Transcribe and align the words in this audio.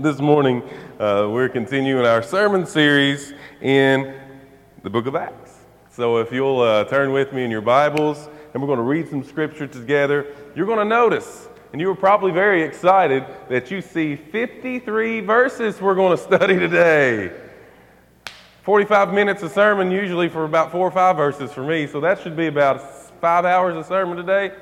This 0.00 0.20
morning, 0.20 0.62
uh, 0.98 1.28
we're 1.28 1.48
continuing 1.48 2.06
our 2.06 2.22
sermon 2.22 2.64
series 2.64 3.34
in 3.60 4.14
the 4.82 4.88
book 4.88 5.06
of 5.06 5.14
Acts. 5.14 5.58
So, 5.90 6.16
if 6.16 6.32
you'll 6.32 6.60
uh, 6.60 6.84
turn 6.84 7.12
with 7.12 7.32
me 7.32 7.44
in 7.44 7.50
your 7.50 7.60
Bibles, 7.60 8.28
and 8.54 8.62
we're 8.62 8.68
going 8.68 8.78
to 8.78 8.84
read 8.84 9.08
some 9.10 9.22
scripture 9.22 9.66
together, 9.66 10.34
you're 10.54 10.66
going 10.66 10.78
to 10.78 10.84
notice, 10.84 11.48
and 11.72 11.80
you 11.80 11.88
were 11.88 11.94
probably 11.94 12.30
very 12.30 12.62
excited 12.62 13.26
that 13.48 13.70
you 13.70 13.82
see 13.82 14.16
53 14.16 15.20
verses 15.20 15.80
we're 15.80 15.94
going 15.94 16.16
to 16.16 16.22
study 16.22 16.58
today. 16.58 17.32
45 18.62 19.12
minutes 19.12 19.42
of 19.42 19.52
sermon, 19.52 19.90
usually 19.90 20.28
for 20.28 20.44
about 20.44 20.72
four 20.72 20.86
or 20.86 20.92
five 20.92 21.16
verses 21.16 21.52
for 21.52 21.64
me, 21.64 21.86
so 21.86 22.00
that 22.00 22.20
should 22.20 22.36
be 22.36 22.46
about 22.46 22.80
five 23.20 23.44
hours 23.44 23.76
of 23.76 23.84
sermon 23.84 24.16
today. 24.16 24.52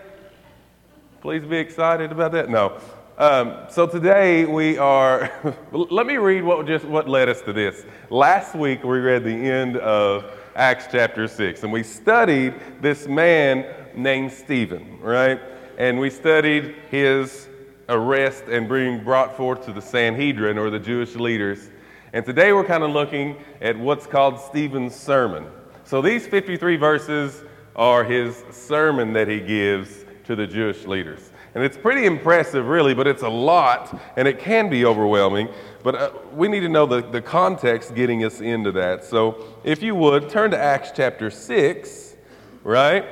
Please 1.20 1.44
be 1.44 1.58
excited 1.58 2.10
about 2.10 2.32
that. 2.32 2.48
No. 2.48 2.80
Um, 3.20 3.66
so 3.68 3.86
today 3.86 4.46
we 4.46 4.78
are. 4.78 5.30
let 5.72 6.06
me 6.06 6.16
read 6.16 6.42
what 6.42 6.66
just 6.66 6.86
what 6.86 7.06
led 7.06 7.28
us 7.28 7.42
to 7.42 7.52
this. 7.52 7.84
Last 8.08 8.54
week 8.54 8.82
we 8.82 8.98
read 8.98 9.24
the 9.24 9.30
end 9.30 9.76
of 9.76 10.24
Acts 10.56 10.86
chapter 10.90 11.28
six, 11.28 11.62
and 11.62 11.70
we 11.70 11.82
studied 11.82 12.54
this 12.80 13.06
man 13.06 13.66
named 13.94 14.32
Stephen, 14.32 14.98
right? 15.02 15.38
And 15.76 16.00
we 16.00 16.08
studied 16.08 16.74
his 16.90 17.46
arrest 17.90 18.44
and 18.48 18.66
being 18.66 19.04
brought 19.04 19.36
forth 19.36 19.66
to 19.66 19.72
the 19.74 19.82
Sanhedrin 19.82 20.56
or 20.56 20.70
the 20.70 20.78
Jewish 20.78 21.14
leaders. 21.14 21.68
And 22.14 22.24
today 22.24 22.54
we're 22.54 22.64
kind 22.64 22.82
of 22.82 22.90
looking 22.90 23.36
at 23.60 23.78
what's 23.78 24.06
called 24.06 24.40
Stephen's 24.40 24.96
sermon. 24.96 25.46
So 25.84 26.00
these 26.00 26.26
53 26.26 26.76
verses 26.76 27.44
are 27.76 28.02
his 28.02 28.42
sermon 28.50 29.12
that 29.12 29.28
he 29.28 29.40
gives 29.40 30.06
to 30.24 30.34
the 30.34 30.46
Jewish 30.46 30.86
leaders. 30.86 31.29
And 31.54 31.64
it's 31.64 31.76
pretty 31.76 32.06
impressive, 32.06 32.66
really, 32.66 32.94
but 32.94 33.08
it's 33.08 33.22
a 33.22 33.28
lot, 33.28 34.00
and 34.16 34.28
it 34.28 34.38
can 34.38 34.70
be 34.70 34.84
overwhelming. 34.84 35.48
But 35.82 35.94
uh, 35.94 36.10
we 36.32 36.46
need 36.46 36.60
to 36.60 36.68
know 36.68 36.86
the, 36.86 37.00
the 37.00 37.20
context 37.20 37.94
getting 37.94 38.24
us 38.24 38.40
into 38.40 38.70
that. 38.72 39.04
So, 39.04 39.44
if 39.64 39.82
you 39.82 39.94
would, 39.96 40.28
turn 40.28 40.52
to 40.52 40.58
Acts 40.58 40.92
chapter 40.94 41.28
6, 41.28 42.14
right? 42.62 43.04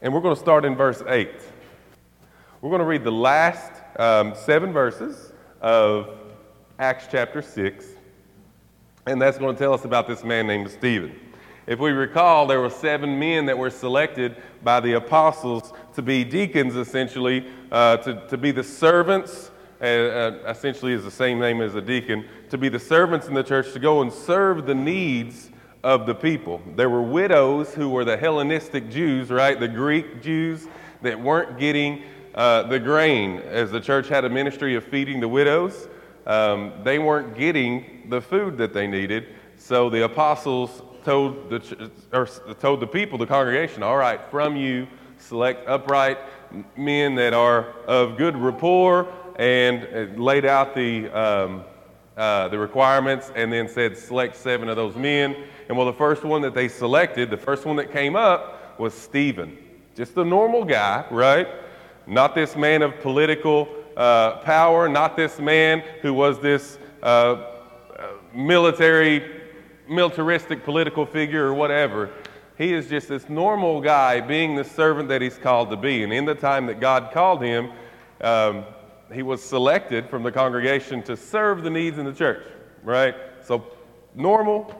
And 0.00 0.12
we're 0.12 0.20
going 0.20 0.34
to 0.34 0.40
start 0.40 0.64
in 0.64 0.74
verse 0.74 1.02
8. 1.06 1.30
We're 2.60 2.70
going 2.70 2.80
to 2.80 2.86
read 2.86 3.04
the 3.04 3.12
last 3.12 3.72
um, 3.96 4.34
seven 4.34 4.72
verses 4.72 5.32
of 5.60 6.18
Acts 6.80 7.06
chapter 7.10 7.42
6, 7.42 7.86
and 9.06 9.22
that's 9.22 9.38
going 9.38 9.54
to 9.54 9.58
tell 9.58 9.72
us 9.72 9.84
about 9.84 10.08
this 10.08 10.24
man 10.24 10.48
named 10.48 10.68
Stephen. 10.68 11.14
If 11.66 11.78
we 11.78 11.92
recall, 11.92 12.46
there 12.48 12.60
were 12.60 12.70
seven 12.70 13.20
men 13.20 13.46
that 13.46 13.56
were 13.56 13.70
selected 13.70 14.36
by 14.64 14.80
the 14.80 14.94
apostles 14.94 15.72
to 15.94 16.02
be 16.02 16.24
deacons, 16.24 16.76
essentially, 16.76 17.46
uh, 17.70 17.96
to, 17.98 18.26
to 18.28 18.36
be 18.36 18.50
the 18.50 18.64
servants, 18.64 19.50
uh, 19.80 19.84
uh, 19.84 20.38
essentially 20.46 20.92
is 20.92 21.04
the 21.04 21.10
same 21.10 21.38
name 21.38 21.60
as 21.60 21.74
a 21.74 21.80
deacon, 21.80 22.24
to 22.50 22.58
be 22.58 22.68
the 22.68 22.78
servants 22.78 23.28
in 23.28 23.34
the 23.34 23.42
church 23.42 23.72
to 23.72 23.78
go 23.78 24.02
and 24.02 24.12
serve 24.12 24.66
the 24.66 24.74
needs 24.74 25.50
of 25.82 26.06
the 26.06 26.14
people. 26.14 26.62
There 26.76 26.88
were 26.88 27.02
widows 27.02 27.74
who 27.74 27.88
were 27.90 28.04
the 28.04 28.16
Hellenistic 28.16 28.88
Jews, 28.88 29.30
right? 29.30 29.58
The 29.58 29.68
Greek 29.68 30.22
Jews 30.22 30.68
that 31.02 31.20
weren't 31.20 31.58
getting 31.58 32.02
uh, 32.34 32.62
the 32.64 32.78
grain. 32.78 33.38
As 33.40 33.70
the 33.70 33.80
church 33.80 34.08
had 34.08 34.24
a 34.24 34.30
ministry 34.30 34.76
of 34.76 34.84
feeding 34.84 35.20
the 35.20 35.28
widows, 35.28 35.88
um, 36.26 36.72
they 36.84 36.98
weren't 36.98 37.36
getting 37.36 38.06
the 38.08 38.20
food 38.20 38.56
that 38.58 38.72
they 38.72 38.86
needed. 38.86 39.26
So 39.56 39.90
the 39.90 40.04
apostles 40.04 40.82
told 41.04 41.50
the, 41.50 41.90
or 42.12 42.26
told 42.54 42.80
the 42.80 42.86
people, 42.86 43.18
the 43.18 43.26
congregation, 43.26 43.82
all 43.82 43.96
right, 43.96 44.20
from 44.30 44.56
you, 44.56 44.86
select 45.22 45.66
upright 45.68 46.18
men 46.76 47.14
that 47.14 47.32
are 47.32 47.72
of 47.86 48.16
good 48.16 48.36
rapport, 48.36 49.08
and 49.36 50.18
laid 50.18 50.44
out 50.44 50.74
the, 50.74 51.08
um, 51.08 51.64
uh, 52.16 52.48
the 52.48 52.58
requirements, 52.58 53.32
and 53.34 53.52
then 53.52 53.68
said, 53.68 53.96
select 53.96 54.36
seven 54.36 54.68
of 54.68 54.76
those 54.76 54.94
men. 54.94 55.34
And 55.68 55.76
well, 55.76 55.86
the 55.86 55.92
first 55.92 56.24
one 56.24 56.42
that 56.42 56.54
they 56.54 56.68
selected, 56.68 57.30
the 57.30 57.36
first 57.36 57.64
one 57.64 57.76
that 57.76 57.90
came 57.90 58.16
up 58.16 58.78
was 58.78 58.94
Stephen. 58.94 59.56
Just 59.94 60.16
a 60.16 60.24
normal 60.24 60.64
guy, 60.64 61.04
right? 61.10 61.48
Not 62.06 62.34
this 62.34 62.56
man 62.56 62.82
of 62.82 62.98
political 63.00 63.68
uh, 63.96 64.38
power, 64.38 64.88
not 64.88 65.16
this 65.16 65.38
man 65.38 65.82
who 66.00 66.12
was 66.14 66.40
this 66.40 66.78
uh, 67.02 67.06
uh 67.06 68.08
military 68.34 69.42
militaristic 69.88 70.64
political 70.64 71.04
figure 71.04 71.46
or 71.46 71.54
whatever. 71.54 72.10
He 72.62 72.72
is 72.72 72.86
just 72.86 73.08
this 73.08 73.28
normal 73.28 73.80
guy 73.80 74.20
being 74.20 74.54
the 74.54 74.62
servant 74.62 75.08
that 75.08 75.20
he's 75.20 75.36
called 75.36 75.70
to 75.70 75.76
be. 75.76 76.04
And 76.04 76.12
in 76.12 76.24
the 76.24 76.36
time 76.36 76.66
that 76.66 76.78
God 76.78 77.10
called 77.12 77.42
him, 77.42 77.72
um, 78.20 78.64
he 79.12 79.24
was 79.24 79.42
selected 79.42 80.08
from 80.08 80.22
the 80.22 80.30
congregation 80.30 81.02
to 81.02 81.16
serve 81.16 81.64
the 81.64 81.70
needs 81.70 81.98
in 81.98 82.04
the 82.04 82.12
church, 82.12 82.46
right? 82.84 83.16
So, 83.42 83.66
normal, 84.14 84.72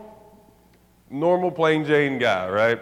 normal 1.10 1.50
plain 1.50 1.84
Jane 1.84 2.20
guy, 2.20 2.48
right? 2.48 2.80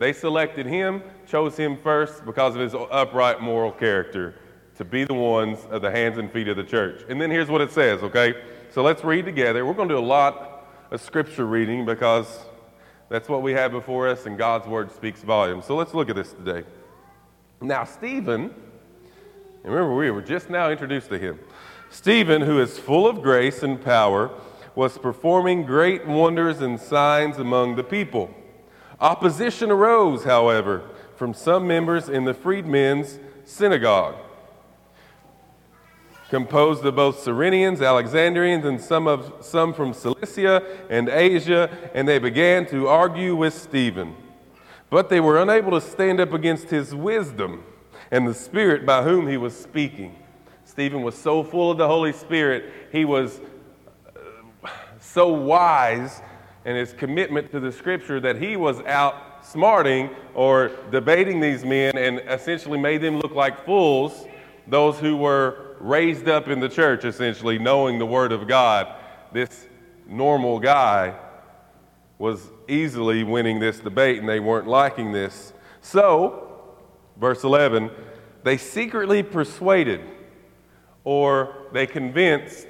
They 0.00 0.12
selected 0.12 0.66
him, 0.66 1.04
chose 1.28 1.56
him 1.56 1.76
first 1.76 2.26
because 2.26 2.56
of 2.56 2.60
his 2.60 2.74
upright 2.74 3.40
moral 3.40 3.70
character 3.70 4.34
to 4.78 4.84
be 4.84 5.04
the 5.04 5.14
ones 5.14 5.60
of 5.70 5.80
the 5.80 5.92
hands 5.92 6.18
and 6.18 6.28
feet 6.28 6.48
of 6.48 6.56
the 6.56 6.64
church. 6.64 7.04
And 7.08 7.20
then 7.20 7.30
here's 7.30 7.48
what 7.48 7.60
it 7.60 7.70
says, 7.70 8.02
okay? 8.02 8.34
So 8.72 8.82
let's 8.82 9.04
read 9.04 9.26
together. 9.26 9.64
We're 9.64 9.74
going 9.74 9.88
to 9.90 9.94
do 9.94 10.00
a 10.00 10.00
lot 10.00 10.66
of 10.90 11.00
scripture 11.00 11.46
reading 11.46 11.86
because 11.86 12.46
that's 13.10 13.28
what 13.28 13.42
we 13.42 13.52
have 13.52 13.72
before 13.72 14.08
us, 14.08 14.24
and 14.24 14.38
God's 14.38 14.66
word 14.66 14.90
speaks 14.92 15.20
volumes. 15.20 15.66
So 15.66 15.76
let's 15.76 15.92
look 15.92 16.08
at 16.08 16.16
this 16.16 16.32
today. 16.32 16.64
Now, 17.60 17.84
Stephen, 17.84 18.54
remember, 19.64 19.94
we 19.94 20.10
were 20.10 20.22
just 20.22 20.48
now 20.48 20.70
introduced 20.70 21.10
to 21.10 21.18
him. 21.18 21.38
Stephen, 21.90 22.40
who 22.40 22.60
is 22.60 22.78
full 22.78 23.08
of 23.08 23.20
grace 23.20 23.64
and 23.64 23.82
power, 23.84 24.30
was 24.76 24.96
performing 24.96 25.64
great 25.64 26.06
wonders 26.06 26.60
and 26.60 26.80
signs 26.80 27.36
among 27.36 27.74
the 27.74 27.82
people. 27.82 28.32
Opposition 29.00 29.72
arose, 29.72 30.24
however, 30.24 30.88
from 31.16 31.34
some 31.34 31.66
members 31.66 32.08
in 32.08 32.24
the 32.24 32.32
freedmen's 32.32 33.18
synagogue 33.44 34.14
composed 36.30 36.84
of 36.84 36.94
both 36.94 37.24
Cyrenians, 37.24 37.84
Alexandrians, 37.84 38.64
and 38.64 38.80
some, 38.80 39.08
of, 39.08 39.34
some 39.40 39.74
from 39.74 39.92
Cilicia 39.92 40.62
and 40.88 41.08
Asia, 41.08 41.68
and 41.92 42.06
they 42.06 42.20
began 42.20 42.64
to 42.66 42.86
argue 42.86 43.34
with 43.34 43.52
Stephen. 43.52 44.14
But 44.90 45.08
they 45.08 45.18
were 45.20 45.42
unable 45.42 45.72
to 45.72 45.80
stand 45.80 46.20
up 46.20 46.32
against 46.32 46.70
his 46.70 46.94
wisdom 46.94 47.64
and 48.12 48.26
the 48.28 48.34
Spirit 48.34 48.86
by 48.86 49.02
whom 49.02 49.26
he 49.26 49.36
was 49.36 49.58
speaking. 49.58 50.16
Stephen 50.64 51.02
was 51.02 51.16
so 51.16 51.42
full 51.42 51.72
of 51.72 51.78
the 51.78 51.86
Holy 51.86 52.12
Spirit, 52.12 52.72
he 52.92 53.04
was 53.04 53.40
uh, 54.14 54.68
so 55.00 55.28
wise 55.32 56.22
in 56.64 56.76
his 56.76 56.92
commitment 56.92 57.50
to 57.50 57.58
the 57.58 57.72
Scripture 57.72 58.20
that 58.20 58.36
he 58.36 58.56
was 58.56 58.78
outsmarting 58.82 60.14
or 60.34 60.70
debating 60.92 61.40
these 61.40 61.64
men 61.64 61.98
and 61.98 62.20
essentially 62.28 62.78
made 62.78 63.00
them 63.00 63.18
look 63.18 63.34
like 63.34 63.64
fools, 63.64 64.26
those 64.68 64.96
who 65.00 65.16
were 65.16 65.69
raised 65.80 66.28
up 66.28 66.48
in 66.48 66.60
the 66.60 66.68
church, 66.68 67.04
essentially, 67.04 67.58
knowing 67.58 67.98
the 67.98 68.06
Word 68.06 68.32
of 68.32 68.46
God, 68.46 68.94
this 69.32 69.66
normal 70.06 70.58
guy 70.58 71.14
was 72.18 72.50
easily 72.68 73.24
winning 73.24 73.58
this 73.58 73.80
debate, 73.80 74.18
and 74.18 74.28
they 74.28 74.40
weren't 74.40 74.68
liking 74.68 75.12
this. 75.12 75.52
So, 75.80 76.76
verse 77.16 77.42
11, 77.44 77.90
they 78.42 78.56
secretly 78.56 79.22
persuaded 79.22 80.02
or 81.04 81.66
they 81.72 81.86
convinced 81.86 82.66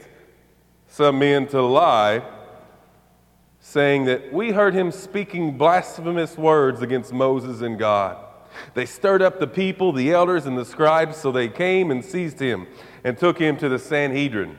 some 0.87 1.19
men 1.19 1.47
to 1.48 1.62
lie, 1.62 2.22
saying 3.60 4.04
that 4.04 4.32
we 4.32 4.53
heard 4.53 4.75
him 4.75 4.91
speaking 4.91 5.56
blasphemous 5.59 6.37
words 6.37 6.82
against 6.82 7.12
Moses 7.12 7.60
and 7.60 7.78
God. 7.78 8.16
They 8.75 8.87
stirred 8.87 9.22
up 9.22 9.38
the 9.38 9.47
people, 9.47 9.93
the 9.93 10.12
elders, 10.12 10.47
and 10.47 10.56
the 10.56 10.65
scribes, 10.65 11.16
so 11.16 11.33
they 11.33 11.49
came 11.49 11.91
and 11.91 12.05
seized 12.05 12.41
him 12.41 12.66
and 13.05 13.16
took 13.16 13.38
him 13.38 13.56
to 13.59 13.69
the 13.69 13.78
Sanhedrin, 13.78 14.56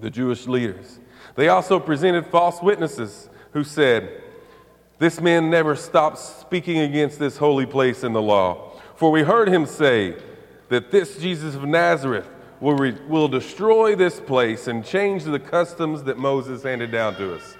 the 0.00 0.10
Jewish 0.10 0.46
leaders. 0.46 1.00
They 1.34 1.48
also 1.48 1.78
presented 1.78 2.26
false 2.26 2.62
witnesses 2.62 3.28
who 3.52 3.64
said, 3.64 4.22
This 4.98 5.20
man 5.20 5.50
never 5.50 5.76
stopped 5.76 6.18
speaking 6.18 6.78
against 6.78 7.18
this 7.18 7.36
holy 7.36 7.66
place 7.66 8.04
in 8.04 8.12
the 8.12 8.22
law. 8.22 8.72
For 8.96 9.10
we 9.10 9.22
heard 9.22 9.48
him 9.48 9.66
say 9.66 10.16
that 10.68 10.90
this 10.90 11.18
Jesus 11.18 11.54
of 11.54 11.64
Nazareth 11.64 12.28
will, 12.60 12.76
re- 12.76 12.98
will 13.06 13.28
destroy 13.28 13.94
this 13.94 14.18
place 14.20 14.66
and 14.66 14.84
change 14.84 15.24
the 15.24 15.38
customs 15.38 16.04
that 16.04 16.18
Moses 16.18 16.62
handed 16.62 16.90
down 16.90 17.14
to 17.16 17.34
us. 17.34 17.56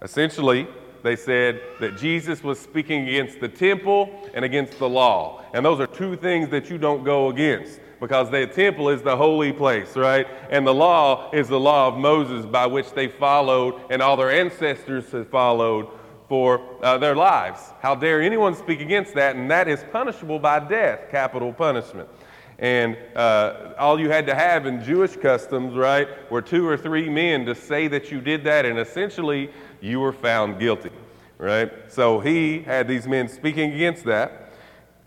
Essentially, 0.00 0.66
they 1.02 1.16
said 1.16 1.60
that 1.80 1.96
Jesus 1.96 2.42
was 2.42 2.58
speaking 2.58 3.08
against 3.08 3.40
the 3.40 3.48
temple 3.48 4.30
and 4.34 4.44
against 4.44 4.78
the 4.78 4.88
law. 4.88 5.42
And 5.52 5.64
those 5.64 5.80
are 5.80 5.86
two 5.86 6.16
things 6.16 6.48
that 6.50 6.70
you 6.70 6.78
don't 6.78 7.04
go 7.04 7.28
against 7.28 7.80
because 8.00 8.30
the 8.30 8.46
temple 8.46 8.88
is 8.88 9.02
the 9.02 9.16
holy 9.16 9.52
place, 9.52 9.96
right? 9.96 10.26
And 10.50 10.66
the 10.66 10.74
law 10.74 11.30
is 11.32 11.48
the 11.48 11.60
law 11.60 11.88
of 11.88 11.96
Moses 11.96 12.44
by 12.46 12.66
which 12.66 12.92
they 12.92 13.08
followed 13.08 13.80
and 13.90 14.02
all 14.02 14.16
their 14.16 14.32
ancestors 14.32 15.10
have 15.12 15.28
followed 15.28 15.88
for 16.28 16.60
uh, 16.82 16.98
their 16.98 17.14
lives. 17.14 17.60
How 17.80 17.94
dare 17.94 18.22
anyone 18.22 18.54
speak 18.54 18.80
against 18.80 19.14
that? 19.14 19.36
And 19.36 19.50
that 19.50 19.68
is 19.68 19.84
punishable 19.92 20.38
by 20.38 20.60
death, 20.60 21.10
capital 21.10 21.52
punishment. 21.52 22.08
And 22.58 22.96
uh, 23.16 23.74
all 23.78 23.98
you 23.98 24.08
had 24.08 24.26
to 24.26 24.34
have 24.34 24.66
in 24.66 24.82
Jewish 24.82 25.16
customs, 25.16 25.74
right, 25.74 26.08
were 26.30 26.40
two 26.40 26.66
or 26.66 26.76
three 26.76 27.08
men 27.08 27.44
to 27.46 27.54
say 27.54 27.88
that 27.88 28.10
you 28.10 28.20
did 28.20 28.44
that, 28.44 28.64
and 28.64 28.78
essentially 28.78 29.50
you 29.82 30.00
were 30.00 30.12
found 30.12 30.58
guilty, 30.58 30.90
right? 31.38 31.70
So 31.88 32.20
he 32.20 32.62
had 32.62 32.86
these 32.88 33.06
men 33.06 33.28
speaking 33.28 33.72
against 33.72 34.04
that. 34.04 34.52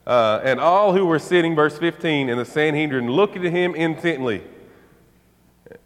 Uh, 0.05 0.41
and 0.43 0.59
all 0.59 0.93
who 0.93 1.05
were 1.05 1.17
sitting, 1.17 1.55
verse 1.55 1.79
15, 1.79 2.29
in 2.29 2.37
the 2.37 2.45
Sanhedrin 2.45 3.09
looked 3.09 3.37
at 3.37 3.43
him 3.43 3.73
intently 3.73 4.43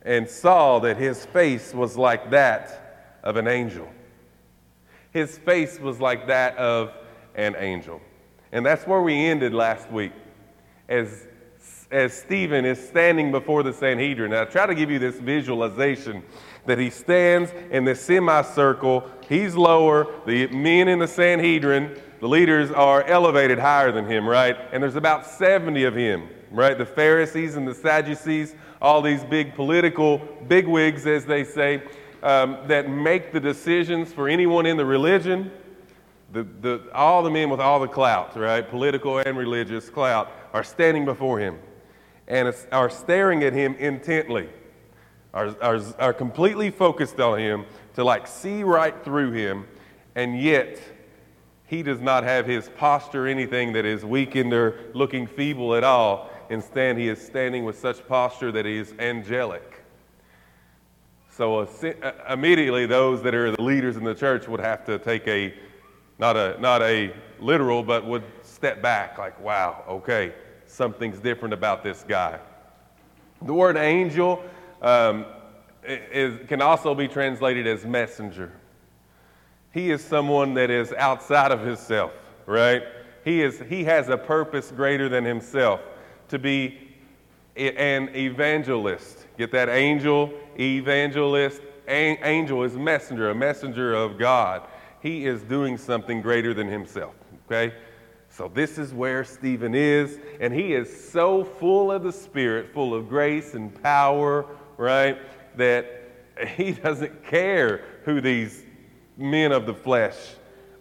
and 0.01 0.27
saw 0.27 0.79
that 0.79 0.97
his 0.97 1.25
face 1.27 1.73
was 1.73 1.97
like 1.97 2.31
that 2.31 3.19
of 3.23 3.37
an 3.37 3.47
angel. 3.47 3.87
His 5.11 5.37
face 5.37 5.79
was 5.79 6.01
like 6.01 6.27
that 6.27 6.57
of 6.57 6.93
an 7.35 7.55
angel. 7.57 8.01
And 8.51 8.65
that's 8.65 8.85
where 8.85 9.01
we 9.01 9.13
ended 9.13 9.53
last 9.53 9.89
week. 9.91 10.11
As, 10.87 11.27
as 11.91 12.13
Stephen 12.13 12.65
is 12.65 12.85
standing 12.87 13.31
before 13.31 13.63
the 13.63 13.73
Sanhedrin. 13.73 14.33
And 14.33 14.41
I 14.41 14.45
try 14.45 14.65
to 14.65 14.75
give 14.75 14.91
you 14.91 14.99
this 14.99 15.19
visualization 15.19 16.23
that 16.65 16.77
he 16.77 16.89
stands 16.89 17.51
in 17.71 17.85
this 17.85 18.01
semicircle. 18.01 19.09
He's 19.27 19.55
lower. 19.55 20.07
The 20.25 20.47
men 20.47 20.87
in 20.87 20.99
the 20.99 21.07
Sanhedrin, 21.07 21.99
the 22.19 22.27
leaders, 22.27 22.71
are 22.71 23.03
elevated 23.03 23.59
higher 23.59 23.91
than 23.91 24.05
him, 24.05 24.27
right? 24.27 24.57
And 24.71 24.81
there's 24.81 24.95
about 24.95 25.25
70 25.25 25.83
of 25.85 25.95
him, 25.95 26.29
right? 26.51 26.77
The 26.77 26.85
Pharisees 26.85 27.55
and 27.55 27.67
the 27.67 27.73
Sadducees, 27.73 28.55
all 28.81 29.01
these 29.01 29.23
big 29.23 29.55
political 29.55 30.19
bigwigs, 30.47 31.05
as 31.05 31.25
they 31.25 31.43
say, 31.43 31.83
um, 32.23 32.57
that 32.67 32.89
make 32.89 33.31
the 33.31 33.39
decisions 33.39 34.11
for 34.11 34.27
anyone 34.27 34.65
in 34.65 34.77
the 34.77 34.85
religion. 34.85 35.51
The, 36.31 36.43
the, 36.43 36.83
all 36.93 37.23
the 37.23 37.31
men 37.31 37.49
with 37.49 37.59
all 37.59 37.79
the 37.79 37.87
clout, 37.87 38.37
right, 38.37 38.67
political 38.67 39.17
and 39.17 39.35
religious 39.35 39.89
clout, 39.89 40.31
are 40.53 40.63
standing 40.63 41.03
before 41.05 41.39
him 41.39 41.57
and 42.29 42.53
are 42.71 42.89
staring 42.89 43.43
at 43.43 43.53
him 43.53 43.75
intently, 43.75 44.47
are, 45.33 45.55
are, 45.61 45.79
are 45.99 46.13
completely 46.13 46.71
focused 46.71 47.19
on 47.19 47.39
him 47.39 47.65
to 47.95 48.03
like 48.03 48.27
see 48.27 48.63
right 48.63 49.03
through 49.03 49.31
him, 49.31 49.67
and 50.15 50.39
yet 50.41 50.81
he 51.67 51.83
does 51.83 52.01
not 52.01 52.23
have 52.23 52.45
his 52.45 52.69
posture 52.77 53.27
anything 53.27 53.73
that 53.73 53.85
is 53.85 54.03
weakened 54.03 54.53
or 54.53 54.79
looking 54.93 55.27
feeble 55.27 55.75
at 55.75 55.83
all. 55.83 56.29
Instead, 56.49 56.97
he 56.97 57.07
is 57.09 57.23
standing 57.23 57.63
with 57.63 57.77
such 57.77 58.07
posture 58.07 58.51
that 58.51 58.65
he 58.65 58.77
is 58.77 58.93
angelic. 58.97 59.83
So 61.29 61.59
uh, 61.59 62.11
immediately, 62.27 62.87
those 62.87 63.21
that 63.21 63.35
are 63.35 63.51
the 63.51 63.61
leaders 63.61 63.97
in 63.97 64.03
the 64.03 64.15
church 64.15 64.47
would 64.47 64.59
have 64.59 64.83
to 64.85 64.97
take 64.97 65.27
a 65.27 65.53
not 66.17 66.35
a, 66.35 66.59
not 66.59 66.81
a 66.81 67.13
literal, 67.39 67.81
but 67.81 68.05
would 68.05 68.23
step 68.43 68.81
back 68.81 69.17
like, 69.17 69.39
wow, 69.39 69.85
okay, 69.87 70.33
something's 70.65 71.19
different 71.19 71.53
about 71.53 71.81
this 71.81 72.03
guy. 72.07 72.39
The 73.41 73.53
word 73.53 73.77
angel 73.77 74.43
um, 74.81 75.25
is, 75.83 76.47
can 76.47 76.61
also 76.61 76.93
be 76.95 77.07
translated 77.07 77.67
as 77.67 77.85
messenger. 77.85 78.51
He 79.71 79.91
is 79.91 80.03
someone 80.03 80.53
that 80.55 80.69
is 80.69 80.93
outside 80.93 81.51
of 81.51 81.61
himself, 81.61 82.11
right? 82.45 82.83
He, 83.23 83.41
is, 83.41 83.61
he 83.69 83.83
has 83.83 84.09
a 84.09 84.17
purpose 84.17 84.71
greater 84.71 85.09
than 85.09 85.23
himself 85.23 85.81
to 86.29 86.39
be 86.39 86.77
an 87.55 88.09
evangelist. 88.15 89.27
Get 89.37 89.51
that 89.51 89.69
angel, 89.69 90.33
evangelist. 90.57 91.61
Angel 91.87 92.63
is 92.63 92.73
messenger, 92.73 93.29
a 93.31 93.35
messenger 93.35 93.93
of 93.93 94.17
God 94.17 94.63
he 95.01 95.25
is 95.25 95.41
doing 95.43 95.77
something 95.77 96.21
greater 96.21 96.53
than 96.53 96.67
himself. 96.67 97.13
Okay? 97.45 97.73
So 98.29 98.49
this 98.53 98.77
is 98.77 98.93
where 98.93 99.23
Stephen 99.23 99.73
is, 99.73 100.19
and 100.39 100.53
he 100.53 100.73
is 100.73 101.09
so 101.09 101.43
full 101.43 101.91
of 101.91 102.03
the 102.03 102.11
Spirit, 102.11 102.73
full 102.73 102.93
of 102.93 103.09
grace 103.09 103.53
and 103.53 103.81
power, 103.81 104.45
right, 104.79 105.19
that 105.57 106.01
he 106.55 106.71
doesn't 106.85 107.25
care 107.25 107.83
who 108.05 108.21
these 108.21 108.63
men 109.17 109.51
of 109.51 109.65
the 109.65 109.73
flesh 109.73 110.15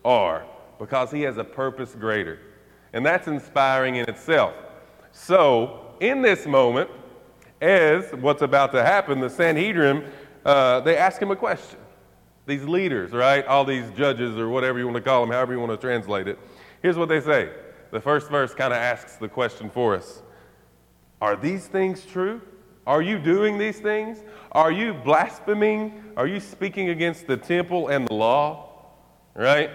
are 0.04 0.46
because 0.78 1.10
he 1.10 1.22
has 1.22 1.36
a 1.36 1.44
purpose 1.44 1.94
greater. 1.94 2.38
And 2.92 3.04
that's 3.04 3.26
inspiring 3.26 3.96
in 3.96 4.08
itself. 4.08 4.54
So, 5.12 5.94
in 6.00 6.22
this 6.22 6.46
moment, 6.46 6.88
as 7.60 8.10
what's 8.12 8.42
about 8.42 8.72
to 8.72 8.82
happen, 8.84 9.20
the 9.20 9.28
Sanhedrin, 9.28 10.04
uh, 10.44 10.80
they 10.80 10.96
ask 10.96 11.20
him 11.20 11.30
a 11.30 11.36
question 11.36 11.78
these 12.46 12.64
leaders, 12.64 13.12
right? 13.12 13.44
All 13.46 13.64
these 13.64 13.90
judges 13.90 14.38
or 14.38 14.48
whatever 14.48 14.78
you 14.78 14.86
want 14.86 14.96
to 14.96 15.02
call 15.02 15.20
them, 15.20 15.30
however 15.30 15.52
you 15.52 15.60
want 15.60 15.70
to 15.70 15.76
translate 15.76 16.26
it. 16.26 16.38
Here's 16.80 16.96
what 16.96 17.10
they 17.10 17.20
say. 17.20 17.50
The 17.90 18.00
first 18.00 18.30
verse 18.30 18.54
kind 18.54 18.72
of 18.72 18.78
asks 18.78 19.16
the 19.16 19.28
question 19.28 19.68
for 19.68 19.94
us 19.94 20.22
Are 21.20 21.36
these 21.36 21.66
things 21.66 22.06
true? 22.06 22.40
Are 22.88 23.02
you 23.02 23.18
doing 23.18 23.58
these 23.58 23.78
things? 23.80 24.24
Are 24.50 24.72
you 24.72 24.94
blaspheming? 24.94 26.02
Are 26.16 26.26
you 26.26 26.40
speaking 26.40 26.88
against 26.88 27.26
the 27.26 27.36
temple 27.36 27.88
and 27.88 28.08
the 28.08 28.14
law? 28.14 28.70
Right? 29.34 29.68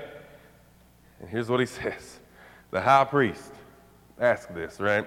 And 1.19 1.29
here's 1.29 1.47
what 1.47 1.59
he 1.59 1.65
says 1.81 2.19
The 2.71 2.81
high 2.81 3.05
priest 3.05 3.51
asked 4.19 4.55
this, 4.55 4.79
right? 4.79 5.05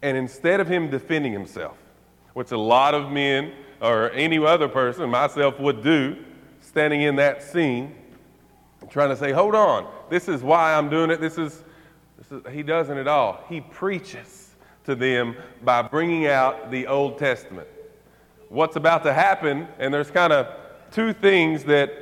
And 0.00 0.16
instead 0.16 0.58
of 0.60 0.66
him 0.66 0.88
defending 0.88 1.34
himself, 1.34 1.76
which 2.32 2.50
a 2.50 2.56
lot 2.56 2.94
of 2.94 3.12
men 3.12 3.52
or 3.82 4.10
any 4.12 4.38
other 4.38 4.68
person, 4.68 5.10
myself, 5.10 5.60
would 5.60 5.82
do 5.82 6.16
standing 6.62 7.02
in 7.02 7.16
that 7.16 7.42
scene, 7.42 7.94
trying 8.88 9.10
to 9.10 9.16
say, 9.16 9.32
hold 9.32 9.54
on, 9.54 9.86
this 10.08 10.28
is 10.28 10.42
why 10.42 10.72
I'm 10.72 10.88
doing 10.88 11.10
it. 11.10 11.20
This 11.20 11.36
is, 11.36 11.62
this 12.16 12.32
is, 12.32 12.42
he 12.54 12.62
doesn't 12.62 12.96
at 12.96 13.06
all. 13.06 13.44
He 13.50 13.60
preaches 13.60 14.37
to 14.88 14.94
them 14.94 15.36
by 15.62 15.82
bringing 15.82 16.26
out 16.26 16.70
the 16.70 16.86
Old 16.86 17.18
Testament. 17.18 17.68
What's 18.48 18.76
about 18.76 19.02
to 19.02 19.12
happen, 19.12 19.68
and 19.78 19.92
there's 19.92 20.10
kind 20.10 20.32
of 20.32 20.46
two 20.90 21.12
things 21.12 21.62
that, 21.64 21.92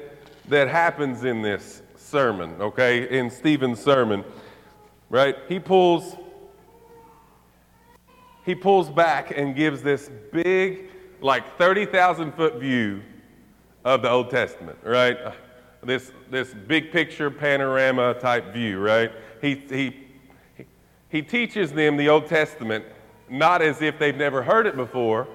that 0.48 0.68
happens 0.68 1.24
in 1.24 1.42
this 1.42 1.82
sermon, 1.96 2.54
okay, 2.60 3.18
in 3.18 3.28
Stephen's 3.28 3.80
sermon, 3.80 4.24
right? 5.10 5.34
He 5.48 5.58
pulls, 5.58 6.14
he 8.44 8.54
pulls 8.54 8.88
back 8.88 9.36
and 9.36 9.56
gives 9.56 9.82
this 9.82 10.08
big 10.32 10.90
like 11.20 11.58
30,000 11.58 12.34
foot 12.34 12.60
view 12.60 13.02
of 13.84 14.02
the 14.02 14.10
Old 14.10 14.30
Testament, 14.30 14.78
right? 14.84 15.18
This, 15.82 16.12
this 16.30 16.54
big 16.54 16.92
picture 16.92 17.32
panorama 17.32 18.14
type 18.14 18.52
view, 18.52 18.78
right? 18.78 19.10
He, 19.40 19.56
he, 19.68 20.05
he 21.08 21.22
teaches 21.22 21.72
them 21.72 21.96
the 21.96 22.08
Old 22.08 22.26
Testament 22.26 22.84
not 23.28 23.62
as 23.62 23.82
if 23.82 23.98
they've 23.98 24.16
never 24.16 24.42
heard 24.42 24.66
it 24.66 24.76
before, 24.76 25.26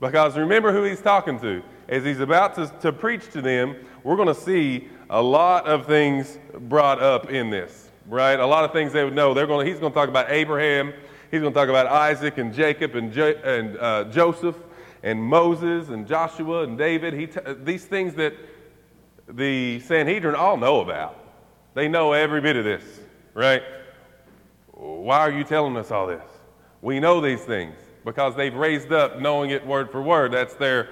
because 0.00 0.36
remember 0.36 0.72
who 0.72 0.84
he's 0.84 1.00
talking 1.00 1.38
to. 1.40 1.62
As 1.88 2.04
he's 2.04 2.20
about 2.20 2.54
to, 2.56 2.66
to 2.80 2.92
preach 2.92 3.30
to 3.30 3.40
them, 3.40 3.76
we're 4.02 4.16
going 4.16 4.28
to 4.28 4.34
see 4.34 4.88
a 5.08 5.22
lot 5.22 5.66
of 5.66 5.86
things 5.86 6.38
brought 6.68 7.00
up 7.00 7.30
in 7.30 7.50
this, 7.50 7.90
right? 8.06 8.38
A 8.38 8.46
lot 8.46 8.64
of 8.64 8.72
things 8.72 8.92
they 8.92 9.04
would 9.04 9.14
know. 9.14 9.34
They're 9.34 9.46
going 9.46 9.66
he's 9.66 9.78
going 9.78 9.92
to 9.92 9.96
talk 9.98 10.08
about 10.08 10.30
Abraham, 10.30 10.92
he's 11.30 11.40
going 11.40 11.52
to 11.52 11.58
talk 11.58 11.68
about 11.68 11.86
Isaac 11.86 12.38
and 12.38 12.52
Jacob 12.52 12.96
and, 12.96 13.12
jo- 13.12 13.38
and 13.44 13.76
uh, 13.78 14.04
Joseph 14.04 14.56
and 15.02 15.22
Moses 15.22 15.90
and 15.90 16.06
Joshua 16.06 16.64
and 16.64 16.76
David. 16.76 17.14
He 17.14 17.26
t- 17.28 17.40
these 17.62 17.84
things 17.84 18.14
that 18.14 18.34
the 19.28 19.80
Sanhedrin 19.80 20.34
all 20.34 20.56
know 20.56 20.80
about. 20.80 21.22
They 21.74 21.88
know 21.88 22.12
every 22.12 22.40
bit 22.40 22.56
of 22.56 22.64
this, 22.64 22.82
right? 23.34 23.62
Why 24.76 25.18
are 25.20 25.32
you 25.32 25.42
telling 25.42 25.76
us 25.76 25.90
all 25.90 26.06
this? 26.06 26.22
We 26.82 27.00
know 27.00 27.20
these 27.20 27.40
things 27.40 27.76
because 28.04 28.36
they've 28.36 28.54
raised 28.54 28.92
up 28.92 29.20
knowing 29.20 29.50
it 29.50 29.66
word 29.66 29.90
for 29.90 30.02
word. 30.02 30.32
That's 30.32 30.54
their, 30.54 30.90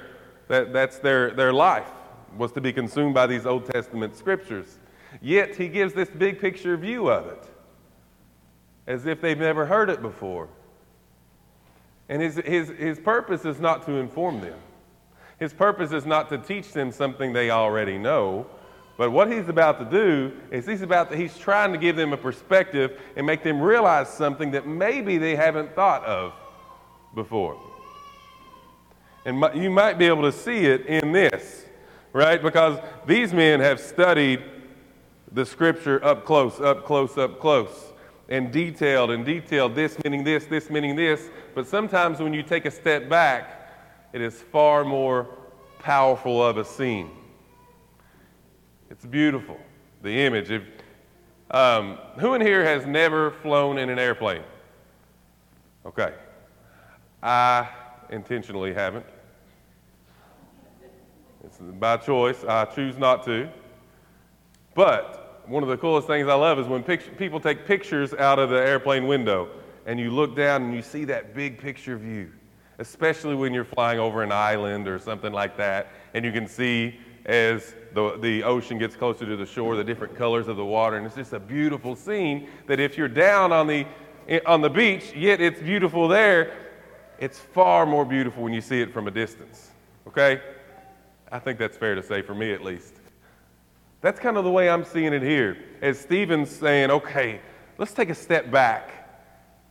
that, 0.48 0.72
that's 0.72 0.98
their, 0.98 1.30
their 1.30 1.52
life 1.52 1.90
was 2.36 2.50
to 2.52 2.60
be 2.60 2.72
consumed 2.72 3.14
by 3.14 3.26
these 3.26 3.46
Old 3.46 3.66
Testament 3.66 4.16
scriptures. 4.16 4.78
Yet 5.20 5.54
he 5.54 5.68
gives 5.68 5.92
this 5.92 6.08
big 6.08 6.40
picture 6.40 6.76
view 6.76 7.10
of 7.10 7.26
it 7.26 7.48
as 8.86 9.06
if 9.06 9.20
they've 9.20 9.38
never 9.38 9.66
heard 9.66 9.90
it 9.90 10.02
before. 10.02 10.48
And 12.08 12.20
his, 12.20 12.36
his, 12.36 12.68
his 12.70 12.98
purpose 12.98 13.44
is 13.44 13.60
not 13.60 13.86
to 13.86 13.92
inform 13.92 14.40
them. 14.40 14.58
His 15.38 15.52
purpose 15.52 15.92
is 15.92 16.06
not 16.06 16.28
to 16.30 16.38
teach 16.38 16.72
them 16.72 16.90
something 16.90 17.32
they 17.32 17.50
already 17.50 17.98
know. 17.98 18.46
But 18.96 19.10
what 19.10 19.30
he's 19.30 19.48
about 19.48 19.78
to 19.80 19.84
do 19.84 20.32
is 20.50 20.66
he's 20.66 20.82
about 20.82 21.10
to, 21.10 21.16
he's 21.16 21.36
trying 21.36 21.72
to 21.72 21.78
give 21.78 21.96
them 21.96 22.12
a 22.12 22.16
perspective 22.16 23.00
and 23.16 23.26
make 23.26 23.42
them 23.42 23.60
realize 23.60 24.08
something 24.08 24.52
that 24.52 24.66
maybe 24.66 25.18
they 25.18 25.34
haven't 25.34 25.74
thought 25.74 26.04
of 26.04 26.32
before. 27.14 27.60
And 29.24 29.42
you 29.54 29.70
might 29.70 29.98
be 29.98 30.04
able 30.04 30.22
to 30.22 30.32
see 30.32 30.66
it 30.66 30.86
in 30.86 31.12
this, 31.12 31.64
right? 32.12 32.40
Because 32.40 32.78
these 33.06 33.32
men 33.32 33.58
have 33.60 33.80
studied 33.80 34.42
the 35.32 35.44
scripture 35.44 36.04
up 36.04 36.24
close, 36.24 36.60
up 36.60 36.84
close, 36.84 37.18
up 37.18 37.40
close 37.40 37.92
and 38.28 38.52
detailed 38.52 39.10
and 39.10 39.24
detailed, 39.24 39.74
this 39.74 40.02
meaning 40.04 40.22
this, 40.22 40.46
this 40.46 40.70
meaning 40.70 40.94
this. 40.94 41.30
But 41.54 41.66
sometimes 41.66 42.20
when 42.20 42.32
you 42.32 42.42
take 42.42 42.64
a 42.64 42.70
step 42.70 43.08
back, 43.08 43.70
it 44.12 44.20
is 44.20 44.40
far 44.40 44.84
more 44.84 45.26
powerful 45.80 46.42
of 46.44 46.58
a 46.58 46.64
scene. 46.64 47.10
It's 49.04 49.10
beautiful, 49.10 49.60
the 50.02 50.22
image. 50.22 50.50
If, 50.50 50.62
um, 51.50 51.98
who 52.18 52.32
in 52.32 52.40
here 52.40 52.64
has 52.64 52.86
never 52.86 53.32
flown 53.32 53.76
in 53.76 53.90
an 53.90 53.98
airplane? 53.98 54.40
Okay. 55.84 56.14
I 57.22 57.68
intentionally 58.08 58.72
haven't. 58.72 59.04
It's 61.44 61.58
by 61.58 61.98
choice. 61.98 62.44
I 62.44 62.64
choose 62.64 62.96
not 62.96 63.26
to. 63.26 63.50
But 64.74 65.42
one 65.46 65.62
of 65.62 65.68
the 65.68 65.76
coolest 65.76 66.06
things 66.06 66.26
I 66.26 66.34
love 66.34 66.58
is 66.58 66.66
when 66.66 66.82
people 66.82 67.40
take 67.40 67.66
pictures 67.66 68.14
out 68.14 68.38
of 68.38 68.48
the 68.48 68.56
airplane 68.56 69.06
window 69.06 69.50
and 69.84 70.00
you 70.00 70.12
look 70.12 70.34
down 70.34 70.62
and 70.62 70.74
you 70.74 70.80
see 70.80 71.04
that 71.04 71.34
big 71.34 71.58
picture 71.58 71.98
view, 71.98 72.32
especially 72.78 73.34
when 73.34 73.52
you're 73.52 73.66
flying 73.66 73.98
over 73.98 74.22
an 74.22 74.32
island 74.32 74.88
or 74.88 74.98
something 74.98 75.30
like 75.34 75.58
that, 75.58 75.88
and 76.14 76.24
you 76.24 76.32
can 76.32 76.48
see 76.48 76.98
as 77.24 77.74
the, 77.94 78.18
the 78.18 78.42
ocean 78.42 78.78
gets 78.78 78.96
closer 78.96 79.24
to 79.24 79.36
the 79.36 79.46
shore, 79.46 79.76
the 79.76 79.84
different 79.84 80.16
colors 80.16 80.48
of 80.48 80.56
the 80.56 80.64
water, 80.64 80.96
and 80.96 81.06
it's 81.06 81.14
just 81.14 81.32
a 81.32 81.40
beautiful 81.40 81.96
scene 81.96 82.48
that 82.66 82.80
if 82.80 82.98
you're 82.98 83.08
down 83.08 83.52
on 83.52 83.66
the, 83.66 83.86
on 84.46 84.60
the 84.60 84.70
beach, 84.70 85.12
yet 85.14 85.40
it's 85.40 85.60
beautiful 85.60 86.08
there, 86.08 86.54
it's 87.18 87.38
far 87.38 87.86
more 87.86 88.04
beautiful 88.04 88.42
when 88.42 88.52
you 88.52 88.60
see 88.60 88.80
it 88.80 88.92
from 88.92 89.08
a 89.08 89.10
distance. 89.10 89.70
Okay? 90.08 90.40
I 91.30 91.38
think 91.38 91.58
that's 91.58 91.76
fair 91.76 91.94
to 91.94 92.02
say, 92.02 92.20
for 92.22 92.34
me 92.34 92.52
at 92.52 92.62
least. 92.62 92.94
That's 94.00 94.20
kind 94.20 94.36
of 94.36 94.44
the 94.44 94.50
way 94.50 94.68
I'm 94.68 94.84
seeing 94.84 95.14
it 95.14 95.22
here. 95.22 95.56
As 95.80 95.98
Stephen's 95.98 96.50
saying, 96.50 96.90
okay, 96.90 97.40
let's 97.78 97.92
take 97.92 98.10
a 98.10 98.14
step 98.14 98.50
back. 98.50 98.90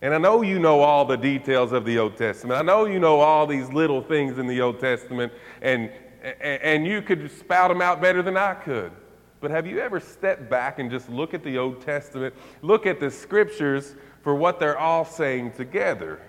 And 0.02 0.12
I 0.12 0.18
know 0.18 0.42
you 0.42 0.58
know 0.58 0.80
all 0.80 1.04
the 1.04 1.16
details 1.16 1.72
of 1.72 1.84
the 1.84 1.98
Old 1.98 2.16
Testament. 2.16 2.58
I 2.58 2.62
know 2.62 2.84
you 2.84 2.98
know 2.98 3.20
all 3.20 3.46
these 3.46 3.68
little 3.70 4.02
things 4.02 4.38
in 4.38 4.46
the 4.46 4.60
Old 4.60 4.80
Testament, 4.80 5.32
and, 5.62 5.90
and 6.24 6.86
you 6.86 7.02
could 7.02 7.30
spout 7.30 7.68
them 7.68 7.82
out 7.82 8.00
better 8.00 8.22
than 8.22 8.36
I 8.36 8.54
could. 8.54 8.92
But 9.40 9.50
have 9.50 9.66
you 9.66 9.78
ever 9.78 10.00
stepped 10.00 10.48
back 10.48 10.78
and 10.78 10.90
just 10.90 11.10
look 11.10 11.34
at 11.34 11.44
the 11.44 11.58
Old 11.58 11.82
Testament, 11.82 12.34
look 12.62 12.86
at 12.86 12.98
the 12.98 13.10
scriptures 13.10 13.94
for 14.22 14.34
what 14.34 14.58
they're 14.58 14.78
all 14.78 15.04
saying 15.04 15.52
together? 15.52 16.22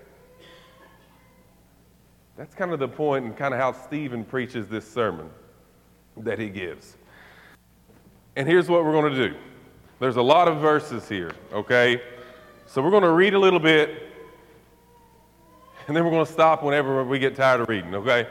That's 2.35 2.53
kind 2.53 2.73
of 2.73 2.79
the 2.79 2.89
point 2.89 3.23
and 3.23 3.37
kind 3.37 3.53
of 3.53 3.59
how 3.59 3.71
Stephen 3.71 4.25
preaches 4.25 4.67
this 4.67 4.89
sermon 4.89 5.29
that 6.17 6.37
he 6.39 6.49
gives. 6.49 6.97
And 8.35 8.47
here's 8.47 8.67
what 8.67 8.83
we're 8.83 8.91
going 8.91 9.13
to 9.13 9.29
do 9.29 9.35
there's 9.99 10.17
a 10.17 10.21
lot 10.21 10.49
of 10.49 10.59
verses 10.59 11.07
here, 11.07 11.31
okay? 11.53 12.01
So 12.65 12.81
we're 12.81 12.91
going 12.91 13.03
to 13.03 13.11
read 13.11 13.33
a 13.33 13.39
little 13.39 13.61
bit, 13.61 14.11
and 15.87 15.95
then 15.95 16.03
we're 16.03 16.11
going 16.11 16.25
to 16.25 16.31
stop 16.31 16.63
whenever 16.63 17.01
we 17.05 17.17
get 17.17 17.37
tired 17.37 17.61
of 17.61 17.69
reading, 17.69 17.95
okay? 17.95 18.27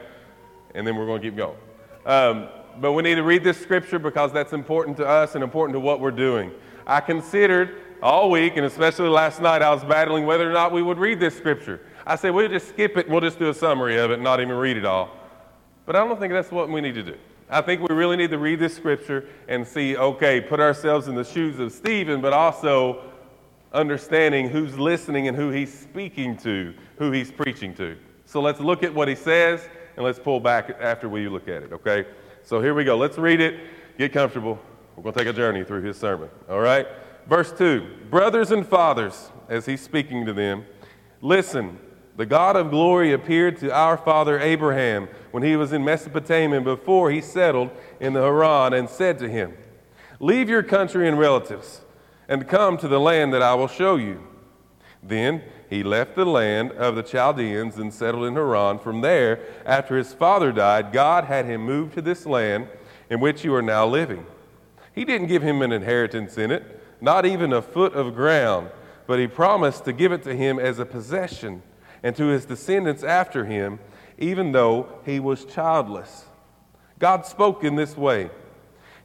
And 0.74 0.86
then 0.86 0.96
we're 0.96 1.06
going 1.06 1.22
to 1.22 1.28
keep 1.28 1.36
going. 1.36 1.56
Um, 2.04 2.48
but 2.80 2.92
we 2.92 3.02
need 3.02 3.14
to 3.14 3.22
read 3.22 3.44
this 3.44 3.60
scripture 3.60 3.98
because 3.98 4.32
that's 4.32 4.52
important 4.52 4.96
to 4.98 5.06
us 5.06 5.34
and 5.34 5.44
important 5.44 5.74
to 5.74 5.80
what 5.80 6.00
we're 6.00 6.10
doing. 6.10 6.50
I 6.86 7.00
considered 7.00 7.80
all 8.02 8.30
week, 8.30 8.56
and 8.56 8.66
especially 8.66 9.08
last 9.08 9.40
night, 9.40 9.62
I 9.62 9.72
was 9.72 9.84
battling 9.84 10.26
whether 10.26 10.48
or 10.48 10.52
not 10.52 10.72
we 10.72 10.82
would 10.82 10.98
read 10.98 11.20
this 11.20 11.36
scripture. 11.36 11.80
I 12.06 12.16
said, 12.16 12.30
we'll 12.30 12.48
just 12.48 12.68
skip 12.68 12.96
it 12.96 13.06
and 13.06 13.12
we'll 13.12 13.22
just 13.22 13.38
do 13.38 13.48
a 13.48 13.54
summary 13.54 13.96
of 13.96 14.10
it 14.10 14.14
and 14.14 14.22
not 14.22 14.40
even 14.40 14.54
read 14.56 14.76
it 14.76 14.84
all. 14.84 15.10
But 15.86 15.96
I 15.96 16.06
don't 16.06 16.18
think 16.18 16.32
that's 16.32 16.50
what 16.50 16.68
we 16.68 16.80
need 16.80 16.94
to 16.96 17.02
do. 17.02 17.16
I 17.48 17.60
think 17.60 17.86
we 17.86 17.94
really 17.94 18.16
need 18.16 18.30
to 18.30 18.38
read 18.38 18.58
this 18.58 18.74
scripture 18.74 19.26
and 19.48 19.66
see, 19.66 19.96
okay, 19.96 20.40
put 20.40 20.60
ourselves 20.60 21.08
in 21.08 21.14
the 21.14 21.24
shoes 21.24 21.58
of 21.58 21.72
Stephen, 21.72 22.20
but 22.20 22.32
also 22.32 23.02
understanding 23.72 24.48
who's 24.48 24.78
listening 24.78 25.28
and 25.28 25.36
who 25.36 25.50
he's 25.50 25.72
speaking 25.72 26.36
to, 26.38 26.74
who 26.96 27.10
he's 27.10 27.30
preaching 27.30 27.74
to. 27.74 27.96
So 28.24 28.40
let's 28.40 28.60
look 28.60 28.82
at 28.82 28.92
what 28.92 29.08
he 29.08 29.14
says 29.14 29.68
and 29.96 30.04
let's 30.04 30.18
pull 30.18 30.40
back 30.40 30.70
after 30.80 31.08
we 31.08 31.28
look 31.28 31.48
at 31.48 31.62
it, 31.62 31.72
okay? 31.72 32.06
So 32.42 32.60
here 32.60 32.74
we 32.74 32.84
go. 32.84 32.96
Let's 32.96 33.18
read 33.18 33.40
it. 33.40 33.60
Get 33.98 34.12
comfortable. 34.12 34.58
We're 34.96 35.02
going 35.02 35.14
to 35.14 35.18
take 35.20 35.28
a 35.28 35.32
journey 35.32 35.64
through 35.64 35.82
his 35.82 35.96
sermon, 35.96 36.28
all 36.48 36.60
right? 36.60 36.86
Verse 37.28 37.52
2 37.52 37.86
Brothers 38.10 38.50
and 38.50 38.66
fathers, 38.66 39.30
as 39.48 39.66
he's 39.66 39.80
speaking 39.80 40.26
to 40.26 40.32
them, 40.32 40.64
listen. 41.20 41.78
The 42.16 42.26
God 42.26 42.54
of 42.54 42.70
glory 42.70 43.12
appeared 43.12 43.56
to 43.56 43.74
our 43.74 43.96
father 43.96 44.38
Abraham 44.38 45.08
when 45.32 45.42
he 45.42 45.56
was 45.56 45.72
in 45.72 45.84
Mesopotamia 45.84 46.60
before 46.60 47.10
he 47.10 47.20
settled 47.20 47.70
in 47.98 48.12
the 48.12 48.22
Haran 48.22 48.72
and 48.72 48.88
said 48.88 49.18
to 49.18 49.28
him, 49.28 49.54
Leave 50.20 50.48
your 50.48 50.62
country 50.62 51.08
and 51.08 51.18
relatives 51.18 51.80
and 52.28 52.46
come 52.46 52.78
to 52.78 52.86
the 52.86 53.00
land 53.00 53.34
that 53.34 53.42
I 53.42 53.54
will 53.54 53.66
show 53.66 53.96
you. 53.96 54.22
Then 55.02 55.42
he 55.74 55.82
left 55.82 56.14
the 56.14 56.24
land 56.24 56.70
of 56.72 56.94
the 56.94 57.02
Chaldeans 57.02 57.78
and 57.78 57.92
settled 57.92 58.26
in 58.26 58.34
Haran. 58.34 58.78
From 58.78 59.00
there, 59.00 59.40
after 59.66 59.96
his 59.96 60.14
father 60.14 60.52
died, 60.52 60.92
God 60.92 61.24
had 61.24 61.46
him 61.46 61.62
move 61.62 61.92
to 61.94 62.00
this 62.00 62.26
land 62.26 62.68
in 63.10 63.18
which 63.18 63.44
you 63.44 63.52
are 63.56 63.62
now 63.62 63.84
living. 63.84 64.24
He 64.94 65.04
didn't 65.04 65.26
give 65.26 65.42
him 65.42 65.62
an 65.62 65.72
inheritance 65.72 66.38
in 66.38 66.52
it, 66.52 66.80
not 67.00 67.26
even 67.26 67.52
a 67.52 67.60
foot 67.60 67.92
of 67.94 68.14
ground, 68.14 68.70
but 69.08 69.18
he 69.18 69.26
promised 69.26 69.84
to 69.86 69.92
give 69.92 70.12
it 70.12 70.22
to 70.22 70.36
him 70.36 70.60
as 70.60 70.78
a 70.78 70.86
possession 70.86 71.60
and 72.04 72.14
to 72.14 72.26
his 72.26 72.44
descendants 72.44 73.02
after 73.02 73.44
him, 73.44 73.80
even 74.16 74.52
though 74.52 74.86
he 75.04 75.18
was 75.18 75.44
childless. 75.44 76.26
God 77.00 77.26
spoke 77.26 77.64
in 77.64 77.74
this 77.74 77.96
way 77.96 78.30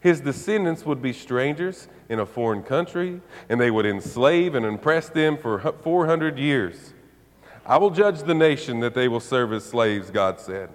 His 0.01 0.21
descendants 0.21 0.85
would 0.85 1.01
be 1.01 1.13
strangers 1.13 1.87
in 2.09 2.19
a 2.19 2.25
foreign 2.25 2.63
country, 2.63 3.21
and 3.47 3.61
they 3.61 3.71
would 3.71 3.85
enslave 3.85 4.55
and 4.55 4.65
oppress 4.65 5.09
them 5.09 5.37
for 5.37 5.59
400 5.59 6.37
years. 6.37 6.93
I 7.65 7.77
will 7.77 7.91
judge 7.91 8.23
the 8.23 8.33
nation 8.33 8.79
that 8.79 8.95
they 8.95 9.07
will 9.07 9.19
serve 9.19 9.53
as 9.53 9.63
slaves, 9.63 10.09
God 10.09 10.39
said. 10.39 10.69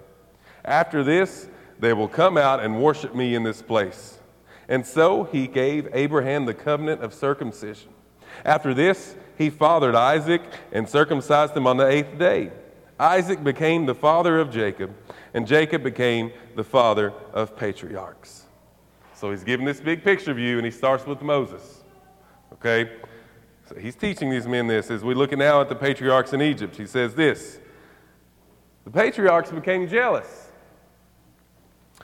After 0.63 1.03
this, 1.03 1.49
they 1.77 1.91
will 1.91 2.07
come 2.07 2.37
out 2.37 2.63
and 2.63 2.81
worship 2.81 3.13
me 3.13 3.35
in 3.35 3.43
this 3.43 3.61
place. 3.61 4.17
And 4.69 4.85
so 4.85 5.25
he 5.25 5.45
gave 5.45 5.89
Abraham 5.93 6.45
the 6.45 6.53
covenant 6.53 7.03
of 7.03 7.13
circumcision. 7.13 7.89
After 8.43 8.73
this, 8.73 9.15
he 9.37 9.49
fathered 9.49 9.95
Isaac 9.95 10.41
and 10.71 10.87
circumcised 10.87 11.55
him 11.55 11.67
on 11.67 11.77
the 11.77 11.87
eighth 11.87 12.17
day. 12.17 12.51
Isaac 12.97 13.43
became 13.43 13.85
the 13.85 13.95
father 13.95 14.39
of 14.39 14.51
Jacob, 14.51 14.95
and 15.33 15.45
Jacob 15.45 15.83
became 15.83 16.31
the 16.55 16.63
father 16.63 17.13
of 17.33 17.57
patriarchs. 17.57 18.44
So 19.15 19.31
he's 19.31 19.43
giving 19.43 19.65
this 19.65 19.79
big 19.79 20.03
picture 20.03 20.33
view, 20.33 20.57
and 20.57 20.65
he 20.65 20.71
starts 20.71 21.05
with 21.05 21.21
Moses. 21.21 21.83
Okay? 22.53 22.91
So 23.67 23.75
he's 23.75 23.95
teaching 23.95 24.29
these 24.29 24.47
men 24.47 24.67
this. 24.67 24.91
As 24.91 25.03
we 25.03 25.13
look 25.13 25.31
now 25.31 25.61
at 25.61 25.69
the 25.69 25.75
patriarchs 25.75 26.33
in 26.33 26.41
Egypt, 26.41 26.75
he 26.75 26.85
says 26.85 27.15
this 27.15 27.59
The 28.83 28.91
patriarchs 28.91 29.51
became 29.51 29.87
jealous 29.87 30.49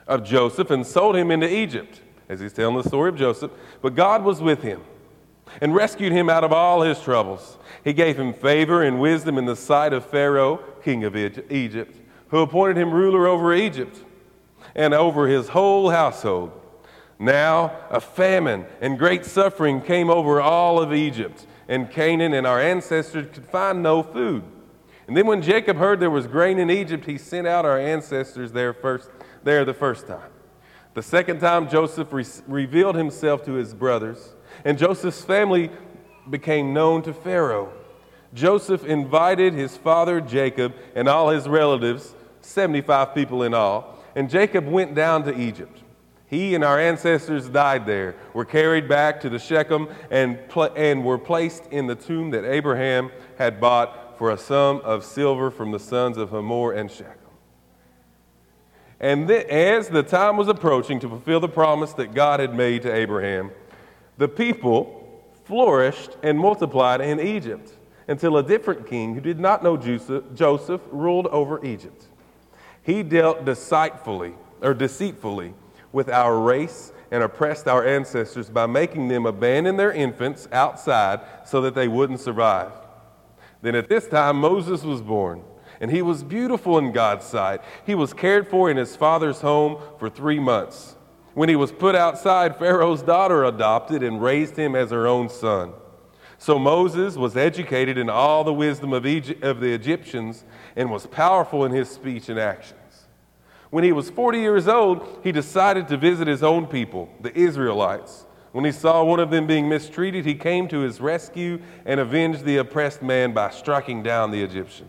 of 0.06 0.24
Joseph 0.24 0.70
and 0.70 0.86
sold 0.86 1.14
him 1.14 1.30
into 1.30 1.52
Egypt, 1.52 2.00
as 2.28 2.40
he's 2.40 2.52
telling 2.52 2.76
the 2.76 2.88
story 2.88 3.10
of 3.10 3.16
Joseph. 3.16 3.52
But 3.82 3.94
God 3.94 4.24
was 4.24 4.40
with 4.40 4.62
him 4.62 4.80
and 5.60 5.74
rescued 5.74 6.12
him 6.12 6.30
out 6.30 6.44
of 6.44 6.52
all 6.52 6.80
his 6.80 6.98
troubles. 7.00 7.58
He 7.84 7.92
gave 7.92 8.18
him 8.18 8.32
favor 8.32 8.82
and 8.82 9.00
wisdom 9.00 9.36
in 9.36 9.44
the 9.44 9.56
sight 9.56 9.92
of 9.92 10.06
Pharaoh, 10.06 10.56
king 10.82 11.04
of 11.04 11.14
Egypt, 11.16 12.00
who 12.28 12.38
appointed 12.38 12.78
him 12.78 12.90
ruler 12.90 13.26
over 13.26 13.52
Egypt 13.52 14.02
and 14.74 14.94
over 14.94 15.28
his 15.28 15.48
whole 15.48 15.90
household. 15.90 16.61
Now 17.22 17.72
a 17.88 18.00
famine 18.00 18.66
and 18.80 18.98
great 18.98 19.24
suffering 19.24 19.80
came 19.80 20.10
over 20.10 20.40
all 20.40 20.80
of 20.80 20.92
Egypt 20.92 21.46
and 21.68 21.88
Canaan, 21.88 22.34
and 22.34 22.44
our 22.48 22.60
ancestors 22.60 23.28
could 23.32 23.46
find 23.46 23.80
no 23.80 24.02
food. 24.02 24.42
And 25.06 25.16
then 25.16 25.28
when 25.28 25.40
Jacob 25.40 25.76
heard 25.76 26.00
there 26.00 26.10
was 26.10 26.26
grain 26.26 26.58
in 26.58 26.68
Egypt, 26.68 27.04
he 27.04 27.18
sent 27.18 27.46
out 27.46 27.64
our 27.64 27.78
ancestors 27.78 28.50
there 28.50 28.72
first 28.72 29.08
there 29.44 29.64
the 29.64 29.72
first 29.72 30.08
time. 30.08 30.30
The 30.94 31.02
second 31.02 31.38
time 31.38 31.68
Joseph 31.68 32.12
re- 32.12 32.24
revealed 32.48 32.96
himself 32.96 33.44
to 33.44 33.52
his 33.52 33.72
brothers 33.72 34.34
and 34.64 34.76
Joseph's 34.76 35.24
family 35.24 35.70
became 36.28 36.74
known 36.74 37.02
to 37.02 37.14
Pharaoh. 37.14 37.72
Joseph 38.34 38.84
invited 38.84 39.54
his 39.54 39.76
father 39.76 40.20
Jacob 40.20 40.74
and 40.96 41.08
all 41.08 41.28
his 41.28 41.48
relatives, 41.48 42.16
75 42.40 43.14
people 43.14 43.44
in 43.44 43.54
all, 43.54 43.96
and 44.16 44.28
Jacob 44.28 44.66
went 44.66 44.96
down 44.96 45.22
to 45.22 45.38
Egypt. 45.38 45.82
He 46.32 46.54
and 46.54 46.64
our 46.64 46.80
ancestors 46.80 47.46
died 47.50 47.84
there, 47.84 48.14
were 48.32 48.46
carried 48.46 48.88
back 48.88 49.20
to 49.20 49.28
the 49.28 49.38
Shechem, 49.38 49.86
and, 50.10 50.38
pl- 50.48 50.72
and 50.74 51.04
were 51.04 51.18
placed 51.18 51.66
in 51.66 51.86
the 51.86 51.94
tomb 51.94 52.30
that 52.30 52.50
Abraham 52.50 53.10
had 53.36 53.60
bought 53.60 54.16
for 54.16 54.30
a 54.30 54.38
sum 54.38 54.80
of 54.82 55.04
silver 55.04 55.50
from 55.50 55.72
the 55.72 55.78
sons 55.78 56.16
of 56.16 56.30
Hamor 56.30 56.72
and 56.72 56.90
Shechem. 56.90 57.12
And 58.98 59.28
th- 59.28 59.44
as 59.44 59.90
the 59.90 60.02
time 60.02 60.38
was 60.38 60.48
approaching 60.48 60.98
to 61.00 61.08
fulfill 61.10 61.38
the 61.38 61.50
promise 61.50 61.92
that 61.92 62.14
God 62.14 62.40
had 62.40 62.54
made 62.54 62.80
to 62.84 62.90
Abraham, 62.90 63.50
the 64.16 64.28
people 64.28 65.22
flourished 65.44 66.16
and 66.22 66.38
multiplied 66.38 67.02
in 67.02 67.20
Egypt 67.20 67.72
until 68.08 68.38
a 68.38 68.42
different 68.42 68.86
king 68.86 69.14
who 69.14 69.20
did 69.20 69.38
not 69.38 69.62
know 69.62 69.76
Joseph 69.76 70.80
ruled 70.90 71.26
over 71.26 71.62
Egypt. 71.62 72.06
He 72.82 73.02
dealt 73.02 73.44
deceitfully 73.44 74.32
or 74.62 74.72
deceitfully 74.72 75.52
with 75.92 76.08
our 76.08 76.38
race 76.38 76.92
and 77.10 77.22
oppressed 77.22 77.68
our 77.68 77.86
ancestors 77.86 78.48
by 78.48 78.66
making 78.66 79.08
them 79.08 79.26
abandon 79.26 79.76
their 79.76 79.92
infants 79.92 80.48
outside 80.50 81.20
so 81.44 81.60
that 81.60 81.74
they 81.74 81.86
wouldn't 81.86 82.20
survive. 82.20 82.72
Then 83.60 83.74
at 83.74 83.88
this 83.88 84.08
time 84.08 84.36
Moses 84.36 84.82
was 84.82 85.02
born, 85.02 85.42
and 85.80 85.90
he 85.90 86.02
was 86.02 86.22
beautiful 86.22 86.78
in 86.78 86.92
God's 86.92 87.26
sight. 87.26 87.60
He 87.84 87.94
was 87.94 88.14
cared 88.14 88.48
for 88.48 88.70
in 88.70 88.76
his 88.76 88.96
father's 88.96 89.40
home 89.40 89.80
for 89.98 90.08
three 90.08 90.40
months. 90.40 90.96
When 91.34 91.48
he 91.48 91.56
was 91.56 91.72
put 91.72 91.94
outside, 91.94 92.56
Pharaoh's 92.56 93.02
daughter 93.02 93.44
adopted 93.44 94.02
and 94.02 94.22
raised 94.22 94.56
him 94.56 94.74
as 94.74 94.90
her 94.90 95.06
own 95.06 95.28
son. 95.28 95.72
So 96.38 96.58
Moses 96.58 97.16
was 97.16 97.36
educated 97.36 97.96
in 97.96 98.10
all 98.10 98.42
the 98.42 98.52
wisdom 98.52 98.92
of, 98.92 99.06
Egypt, 99.06 99.44
of 99.44 99.60
the 99.60 99.72
Egyptians 99.72 100.44
and 100.74 100.90
was 100.90 101.06
powerful 101.06 101.64
in 101.64 101.72
his 101.72 101.88
speech 101.88 102.28
and 102.28 102.38
actions. 102.38 102.81
When 103.72 103.84
he 103.84 103.92
was 103.92 104.10
40 104.10 104.38
years 104.38 104.68
old, 104.68 105.20
he 105.24 105.32
decided 105.32 105.88
to 105.88 105.96
visit 105.96 106.28
his 106.28 106.42
own 106.42 106.66
people, 106.66 107.08
the 107.22 107.34
Israelites. 107.34 108.26
When 108.52 108.66
he 108.66 108.70
saw 108.70 109.02
one 109.02 109.18
of 109.18 109.30
them 109.30 109.46
being 109.46 109.66
mistreated, 109.66 110.26
he 110.26 110.34
came 110.34 110.68
to 110.68 110.80
his 110.80 111.00
rescue 111.00 111.58
and 111.86 111.98
avenged 111.98 112.44
the 112.44 112.58
oppressed 112.58 113.00
man 113.00 113.32
by 113.32 113.48
striking 113.48 114.02
down 114.02 114.30
the 114.30 114.42
Egyptian. 114.42 114.88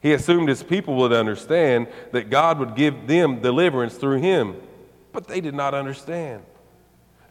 He 0.00 0.14
assumed 0.14 0.48
his 0.48 0.62
people 0.62 0.94
would 0.94 1.12
understand 1.12 1.88
that 2.12 2.30
God 2.30 2.58
would 2.58 2.74
give 2.74 3.06
them 3.06 3.42
deliverance 3.42 3.96
through 3.96 4.20
him, 4.20 4.56
but 5.12 5.28
they 5.28 5.42
did 5.42 5.54
not 5.54 5.74
understand. 5.74 6.42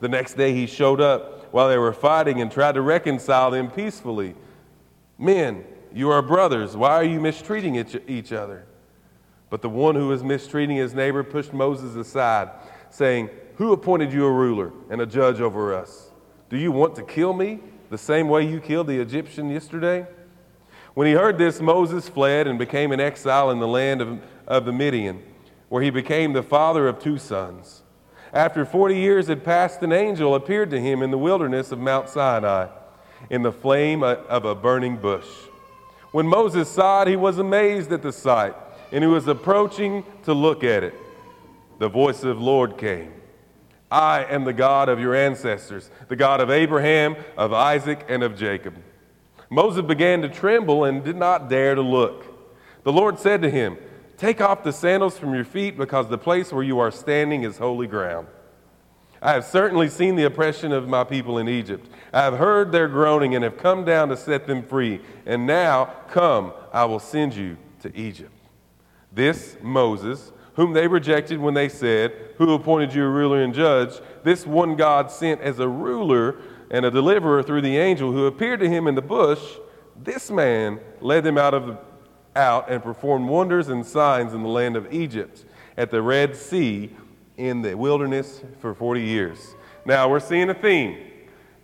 The 0.02 0.08
next 0.08 0.36
day 0.36 0.54
he 0.54 0.68
showed 0.68 1.02
up 1.02 1.52
while 1.52 1.68
they 1.68 1.80
were 1.80 1.94
fighting 1.94 2.42
and 2.42 2.52
tried 2.52 2.76
to 2.76 2.82
reconcile 2.82 3.50
them 3.50 3.72
peacefully. 3.72 4.36
Men, 5.18 5.66
you 5.92 6.12
are 6.12 6.22
brothers. 6.22 6.78
Why 6.78 6.92
are 6.92 7.04
you 7.04 7.20
mistreating 7.20 7.74
each 8.08 8.32
other? 8.32 8.68
But 9.50 9.62
the 9.62 9.70
one 9.70 9.96
who 9.96 10.08
was 10.08 10.24
mistreating 10.24 10.78
his 10.78 10.94
neighbor 10.94 11.24
pushed 11.24 11.54
Moses 11.54 11.96
aside, 11.96 12.50
saying, 12.90 13.30
Who 13.56 13.74
appointed 13.74 14.14
you 14.14 14.26
a 14.26 14.32
ruler 14.32 14.72
and 14.90 15.02
a 15.02 15.06
judge 15.06 15.42
over 15.42 15.74
us? 15.74 16.12
Do 16.50 16.58
you 16.58 16.72
want 16.72 16.96
to 16.96 17.04
kill 17.04 17.34
me 17.34 17.60
the 17.90 17.98
same 17.98 18.30
way 18.30 18.48
you 18.48 18.60
killed 18.60 18.88
the 18.88 19.00
Egyptian 19.00 19.50
yesterday? 19.50 20.06
When 20.94 21.08
he 21.08 21.14
heard 21.14 21.38
this, 21.38 21.62
Moses 21.62 22.10
fled 22.10 22.48
and 22.48 22.60
became 22.60 22.92
an 22.92 23.00
exile 23.00 23.52
in 23.52 23.60
the 23.60 23.68
land 23.68 24.02
of, 24.02 24.20
of 24.48 24.66
the 24.66 24.72
Midian, 24.72 25.24
where 25.70 25.82
he 25.82 25.90
became 25.90 26.34
the 26.34 26.44
father 26.44 26.88
of 26.88 27.00
two 27.00 27.18
sons. 27.18 27.84
After 28.34 28.66
40 28.66 28.96
years 28.96 29.28
had 29.28 29.44
passed, 29.44 29.82
an 29.82 29.92
angel 29.92 30.36
appeared 30.36 30.70
to 30.72 30.80
him 30.80 31.02
in 31.02 31.10
the 31.10 31.18
wilderness 31.18 31.72
of 31.72 31.80
Mount 31.80 32.10
Sinai 32.10 32.68
in 33.30 33.44
the 33.44 33.52
flame 33.52 34.04
of 34.04 34.46
a 34.46 34.56
burning 34.56 34.98
bush. 34.98 35.28
When 36.12 36.28
Moses 36.28 36.70
saw 36.70 37.04
it, 37.04 37.08
he 37.08 37.16
was 37.16 37.38
amazed 37.38 37.92
at 37.92 38.02
the 38.02 38.12
sight, 38.12 38.56
and 38.92 39.04
he 39.04 39.08
was 39.08 39.28
approaching 39.28 40.04
to 40.24 40.34
look 40.34 40.64
at 40.64 40.84
it. 40.84 40.94
The 41.80 41.90
voice 41.90 42.24
of 42.24 42.38
the 42.38 42.44
Lord 42.44 42.78
came 42.78 43.14
I 43.92 44.26
am 44.26 44.44
the 44.44 44.54
God 44.54 44.90
of 44.90 45.00
your 45.00 45.16
ancestors, 45.16 45.90
the 46.08 46.16
God 46.16 46.42
of 46.42 46.50
Abraham, 46.50 47.16
of 47.38 47.54
Isaac, 47.54 48.06
and 48.08 48.22
of 48.22 48.38
Jacob. 48.38 48.76
Moses 49.50 49.82
began 49.84 50.22
to 50.22 50.30
tremble 50.30 50.84
and 50.84 51.04
did 51.04 51.16
not 51.16 51.50
dare 51.50 51.74
to 51.74 51.82
look. 51.82 52.26
The 52.84 52.92
Lord 52.92 53.18
said 53.18 53.42
to 53.42 53.50
him, 53.50 53.78
Take 54.18 54.42
off 54.42 54.64
the 54.64 54.74
sandals 54.74 55.18
from 55.18 55.34
your 55.34 55.46
feet 55.46 55.78
because 55.78 56.08
the 56.10 56.18
place 56.18 56.52
where 56.52 56.64
you 56.64 56.80
are 56.80 56.92
standing 56.92 57.44
is 57.44 57.58
holy 57.58 57.88
ground. 57.88 58.28
I 59.22 59.34
have 59.34 59.46
certainly 59.46 59.90
seen 59.90 60.16
the 60.16 60.26
oppression 60.26 60.72
of 60.72 60.88
my 60.88 61.04
people 61.04 61.38
in 61.40 61.50
Egypt. 61.50 61.90
I 62.14 62.24
have 62.24 62.38
heard 62.38 62.72
their 62.72 62.88
groaning 62.88 63.36
and 63.36 63.44
have 63.44 63.58
come 63.58 63.84
down 63.86 64.10
to 64.10 64.18
set 64.18 64.46
them 64.46 64.64
free. 64.64 65.02
And 65.26 65.46
now, 65.48 65.86
come, 66.10 66.54
I 66.72 66.86
will 66.86 67.00
send 67.00 67.36
you 67.36 67.58
to 67.82 67.96
Egypt. 67.98 68.32
This 69.12 69.58
Moses, 69.62 70.32
whom 70.54 70.74
they 70.74 70.88
rejected 70.88 71.40
when 71.40 71.54
they 71.54 71.70
said, 71.70 72.14
Who 72.38 72.54
appointed 72.54 72.94
you 72.94 73.04
a 73.04 73.10
ruler 73.10 73.42
and 73.42 73.54
judge? 73.54 74.00
This 74.24 74.46
one 74.46 74.76
God 74.76 75.12
sent 75.12 75.42
as 75.42 75.60
a 75.60 75.68
ruler 75.68 76.38
and 76.72 76.86
a 76.86 76.92
deliverer 76.92 77.42
through 77.42 77.62
the 77.62 77.78
angel 77.78 78.12
who 78.12 78.26
appeared 78.26 78.60
to 78.60 78.70
him 78.70 78.88
in 78.88 78.96
the 78.96 79.02
bush. 79.02 79.42
This 80.02 80.30
man 80.30 80.80
led 81.02 81.24
them 81.24 81.38
out 81.38 81.54
of 81.54 81.78
out 82.36 82.70
and 82.70 82.82
performed 82.82 83.28
wonders 83.28 83.70
and 83.70 83.86
signs 83.86 84.34
in 84.34 84.44
the 84.44 84.50
land 84.50 84.76
of 84.76 84.94
Egypt, 84.94 85.46
at 85.78 85.92
the 85.92 86.02
Red 86.02 86.36
Sea, 86.36 86.96
in 87.38 87.62
the 87.62 87.76
wilderness 87.76 88.42
for 88.60 88.74
40 88.74 89.02
years. 89.02 89.56
Now 89.86 90.10
we're 90.10 90.20
seeing 90.20 90.50
a 90.50 90.54
theme. 90.54 91.09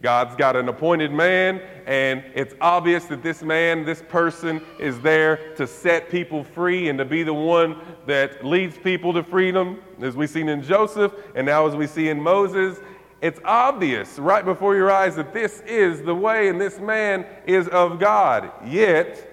God's 0.06 0.36
got 0.36 0.56
an 0.56 0.70
appointed 0.70 1.12
man, 1.12 1.60
and 1.88 2.24
it's 2.36 2.54
obvious 2.62 3.06
that 3.06 3.24
this 3.24 3.42
man, 3.42 3.86
this 3.86 4.04
person, 4.04 4.62
is 4.78 5.02
there 5.02 5.56
to 5.56 5.66
set 5.66 6.12
people 6.12 6.44
free 6.44 6.90
and 6.90 7.00
to 7.00 7.06
be 7.06 7.24
the 7.24 7.34
one 7.34 7.82
that 8.06 8.46
leads 8.46 8.78
people 8.78 9.14
to 9.14 9.24
freedom, 9.24 9.82
as 10.00 10.16
we've 10.16 10.30
seen 10.30 10.48
in 10.48 10.62
Joseph, 10.62 11.12
and 11.34 11.48
now 11.48 11.66
as 11.66 11.76
we 11.76 11.88
see 11.88 12.10
in 12.10 12.22
Moses. 12.22 12.78
It's 13.20 13.40
obvious 13.44 14.20
right 14.20 14.46
before 14.46 14.76
your 14.76 14.92
eyes 14.92 15.16
that 15.16 15.34
this 15.34 15.62
is 15.62 16.04
the 16.04 16.14
way, 16.14 16.50
and 16.50 16.62
this 16.62 16.78
man 16.78 17.26
is 17.48 17.68
of 17.70 18.00
God. 18.00 18.52
Yet, 18.64 19.28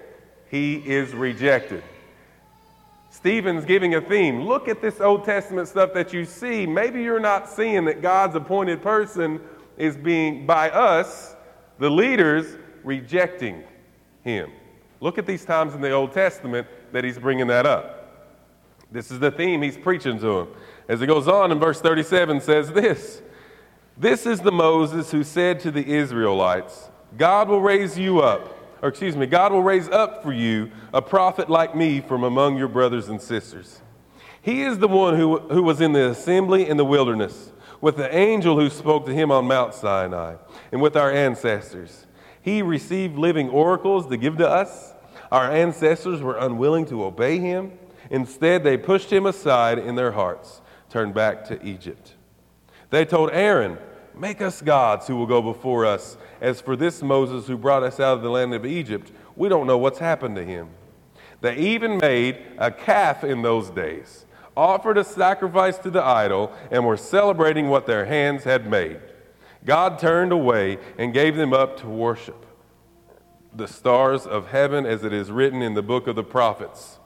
he 0.49 0.77
is 0.77 1.13
rejected. 1.13 1.83
Stephen's 3.11 3.63
giving 3.63 3.93
a 3.93 4.01
theme. 4.01 4.41
Look 4.41 4.67
at 4.67 4.81
this 4.81 4.99
Old 4.99 5.23
Testament 5.23 5.67
stuff 5.67 5.93
that 5.93 6.13
you 6.13 6.25
see. 6.25 6.65
Maybe 6.65 7.03
you're 7.03 7.19
not 7.19 7.47
seeing 7.47 7.85
that 7.85 8.01
God's 8.01 8.35
appointed 8.35 8.81
person 8.81 9.39
is 9.77 9.97
being, 9.97 10.45
by 10.45 10.69
us, 10.69 11.35
the 11.79 11.89
leaders, 11.89 12.57
rejecting 12.83 13.63
him. 14.23 14.51
Look 14.99 15.17
at 15.17 15.25
these 15.25 15.43
times 15.45 15.73
in 15.73 15.81
the 15.81 15.91
Old 15.91 16.13
Testament 16.13 16.67
that 16.91 17.03
he's 17.03 17.17
bringing 17.17 17.47
that 17.47 17.65
up. 17.65 17.99
This 18.91 19.11
is 19.11 19.19
the 19.19 19.31
theme 19.31 19.61
he's 19.61 19.77
preaching 19.77 20.19
to 20.19 20.25
them. 20.25 20.47
As 20.87 21.01
it 21.01 21.07
goes 21.07 21.27
on 21.27 21.51
in 21.51 21.59
verse 21.59 21.81
37 21.81 22.41
says 22.41 22.71
this 22.71 23.21
This 23.97 24.25
is 24.25 24.39
the 24.39 24.51
Moses 24.51 25.11
who 25.11 25.23
said 25.23 25.59
to 25.61 25.71
the 25.71 25.85
Israelites, 25.85 26.89
God 27.17 27.49
will 27.49 27.61
raise 27.61 27.97
you 27.97 28.19
up 28.19 28.53
or 28.83 28.89
excuse 28.89 29.15
me, 29.15 29.25
God 29.25 29.53
will 29.53 29.63
raise 29.63 29.87
up 29.87 30.21
for 30.21 30.33
you 30.33 30.69
a 30.93 31.01
prophet 31.01 31.49
like 31.49 31.73
me 31.73 32.01
from 32.01 32.25
among 32.25 32.57
your 32.57 32.67
brothers 32.67 33.07
and 33.07 33.19
sisters. 33.19 33.81
He 34.41 34.63
is 34.63 34.77
the 34.77 34.89
one 34.89 35.15
who, 35.15 35.39
who 35.39 35.63
was 35.63 35.79
in 35.79 35.93
the 35.93 36.09
assembly 36.09 36.67
in 36.67 36.75
the 36.75 36.83
wilderness 36.83 37.53
with 37.83 37.97
the 37.97 38.15
angel 38.15 38.57
who 38.57 38.69
spoke 38.69 39.05
to 39.05 39.13
him 39.13 39.29
on 39.29 39.45
Mount 39.45 39.73
Sinai 39.73 40.35
and 40.71 40.81
with 40.81 40.95
our 40.95 41.11
ancestors. 41.11 42.07
He 42.41 42.61
received 42.61 43.17
living 43.17 43.49
oracles 43.49 44.07
to 44.07 44.15
give 44.15 44.37
to 44.37 44.49
us. 44.49 44.93
Our 45.33 45.51
ancestors 45.51 46.21
were 46.21 46.37
unwilling 46.37 46.85
to 46.85 47.03
obey 47.03 47.39
him. 47.39 47.77
Instead, 48.09 48.63
they 48.63 48.77
pushed 48.77 49.11
him 49.11 49.25
aside 49.25 49.79
in 49.79 49.95
their 49.95 50.13
hearts, 50.13 50.61
turned 50.89 51.13
back 51.13 51.43
to 51.49 51.61
Egypt. 51.61 52.13
They 52.89 53.03
told 53.03 53.31
Aaron, 53.33 53.77
Make 54.15 54.39
us 54.39 54.61
gods 54.61 55.05
who 55.07 55.17
will 55.17 55.25
go 55.25 55.41
before 55.41 55.85
us. 55.85 56.15
As 56.39 56.61
for 56.61 56.77
this 56.77 57.01
Moses 57.03 57.47
who 57.47 57.57
brought 57.57 57.83
us 57.83 57.99
out 57.99 58.15
of 58.15 58.21
the 58.23 58.29
land 58.29 58.53
of 58.53 58.65
Egypt, 58.65 59.11
we 59.35 59.49
don't 59.49 59.67
know 59.67 59.77
what's 59.77 59.99
happened 59.99 60.37
to 60.37 60.45
him. 60.45 60.69
They 61.41 61.57
even 61.57 61.97
made 61.97 62.45
a 62.57 62.71
calf 62.71 63.25
in 63.25 63.41
those 63.41 63.69
days, 63.69 64.22
offered 64.55 64.97
a 64.97 65.03
sacrifice 65.03 65.77
to 65.79 65.89
the 65.89 66.03
idol, 66.03 66.51
and 66.71 66.85
were 66.85 66.97
celebrating 66.97 67.69
what 67.69 67.87
their 67.87 68.05
hands 68.05 68.43
had 68.43 68.69
made. 68.69 68.99
God 69.65 69.99
turned 69.99 70.31
away 70.31 70.77
and 70.97 71.13
gave 71.13 71.35
them 71.35 71.53
up 71.53 71.79
to 71.79 71.87
worship 71.87 72.45
the 73.55 73.67
stars 73.67 74.25
of 74.25 74.47
heaven, 74.47 74.85
as 74.85 75.03
it 75.03 75.13
is 75.13 75.31
written 75.31 75.61
in 75.61 75.73
the 75.73 75.83
book 75.83 76.07
of 76.07 76.15
the 76.15 76.23
prophets. 76.23 76.97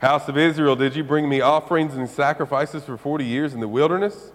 House 0.00 0.28
of 0.28 0.38
Israel, 0.38 0.76
did 0.76 0.94
you 0.94 1.02
bring 1.02 1.28
me 1.28 1.40
offerings 1.40 1.96
and 1.96 2.08
sacrifices 2.08 2.84
for 2.84 2.96
40 2.96 3.24
years 3.24 3.52
in 3.52 3.60
the 3.60 3.68
wilderness? 3.68 4.32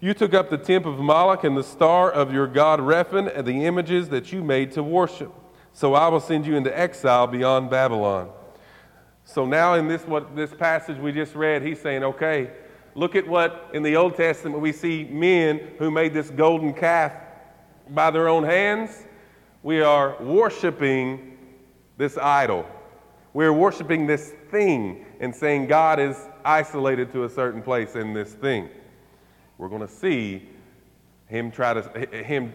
You 0.00 0.14
took 0.14 0.34
up 0.34 0.50
the 0.50 0.58
temple 0.58 0.92
of 0.92 0.98
Moloch 0.98 1.44
and 1.44 1.56
the 1.56 1.62
star 1.62 2.10
of 2.10 2.32
your 2.32 2.46
god 2.46 2.80
Rephan 2.80 3.34
and 3.34 3.46
the 3.46 3.64
images 3.64 4.08
that 4.08 4.32
you 4.32 4.42
made 4.42 4.72
to 4.72 4.82
worship. 4.82 5.32
So 5.72 5.94
I 5.94 6.08
will 6.08 6.20
send 6.20 6.44
you 6.44 6.56
into 6.56 6.76
exile 6.76 7.26
beyond 7.26 7.70
Babylon. 7.70 8.30
So 9.26 9.44
now 9.44 9.74
in 9.74 9.86
this 9.86 10.06
what 10.06 10.34
this 10.34 10.54
passage 10.54 10.96
we 10.96 11.12
just 11.12 11.34
read, 11.34 11.60
he's 11.62 11.80
saying, 11.80 12.02
okay, 12.02 12.50
look 12.94 13.14
at 13.14 13.28
what 13.28 13.68
in 13.74 13.82
the 13.82 13.94
Old 13.96 14.16
Testament 14.16 14.62
we 14.62 14.72
see 14.72 15.04
men 15.04 15.60
who 15.78 15.90
made 15.90 16.14
this 16.14 16.30
golden 16.30 16.72
calf 16.72 17.12
by 17.90 18.10
their 18.10 18.28
own 18.28 18.44
hands. 18.44 19.04
We 19.62 19.82
are 19.82 20.16
worshiping 20.22 21.36
this 21.98 22.16
idol. 22.16 22.64
We're 23.34 23.52
worshiping 23.52 24.06
this 24.06 24.32
thing 24.50 25.04
and 25.20 25.34
saying 25.34 25.66
God 25.66 26.00
is 26.00 26.16
isolated 26.44 27.12
to 27.12 27.24
a 27.24 27.28
certain 27.28 27.60
place 27.60 27.94
in 27.94 28.14
this 28.14 28.32
thing 28.32 28.70
we're 29.58 29.68
going 29.68 29.86
to 29.86 29.88
see 29.88 30.48
him 31.26 31.50
try 31.50 31.74
to 31.74 31.82
him 32.22 32.52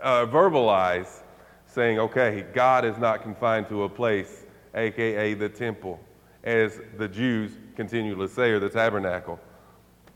uh, 0.00 0.26
verbalize 0.26 1.22
saying, 1.66 1.98
okay, 1.98 2.46
God 2.54 2.84
is 2.84 2.96
not 2.98 3.22
confined 3.22 3.68
to 3.68 3.84
a 3.84 3.88
place, 3.88 4.45
aka 4.76 5.34
the 5.34 5.48
temple, 5.48 5.98
as 6.44 6.80
the 6.96 7.08
Jews 7.08 7.52
continue 7.74 8.14
to 8.14 8.28
say, 8.28 8.50
or 8.50 8.60
the 8.60 8.68
tabernacle. 8.68 9.40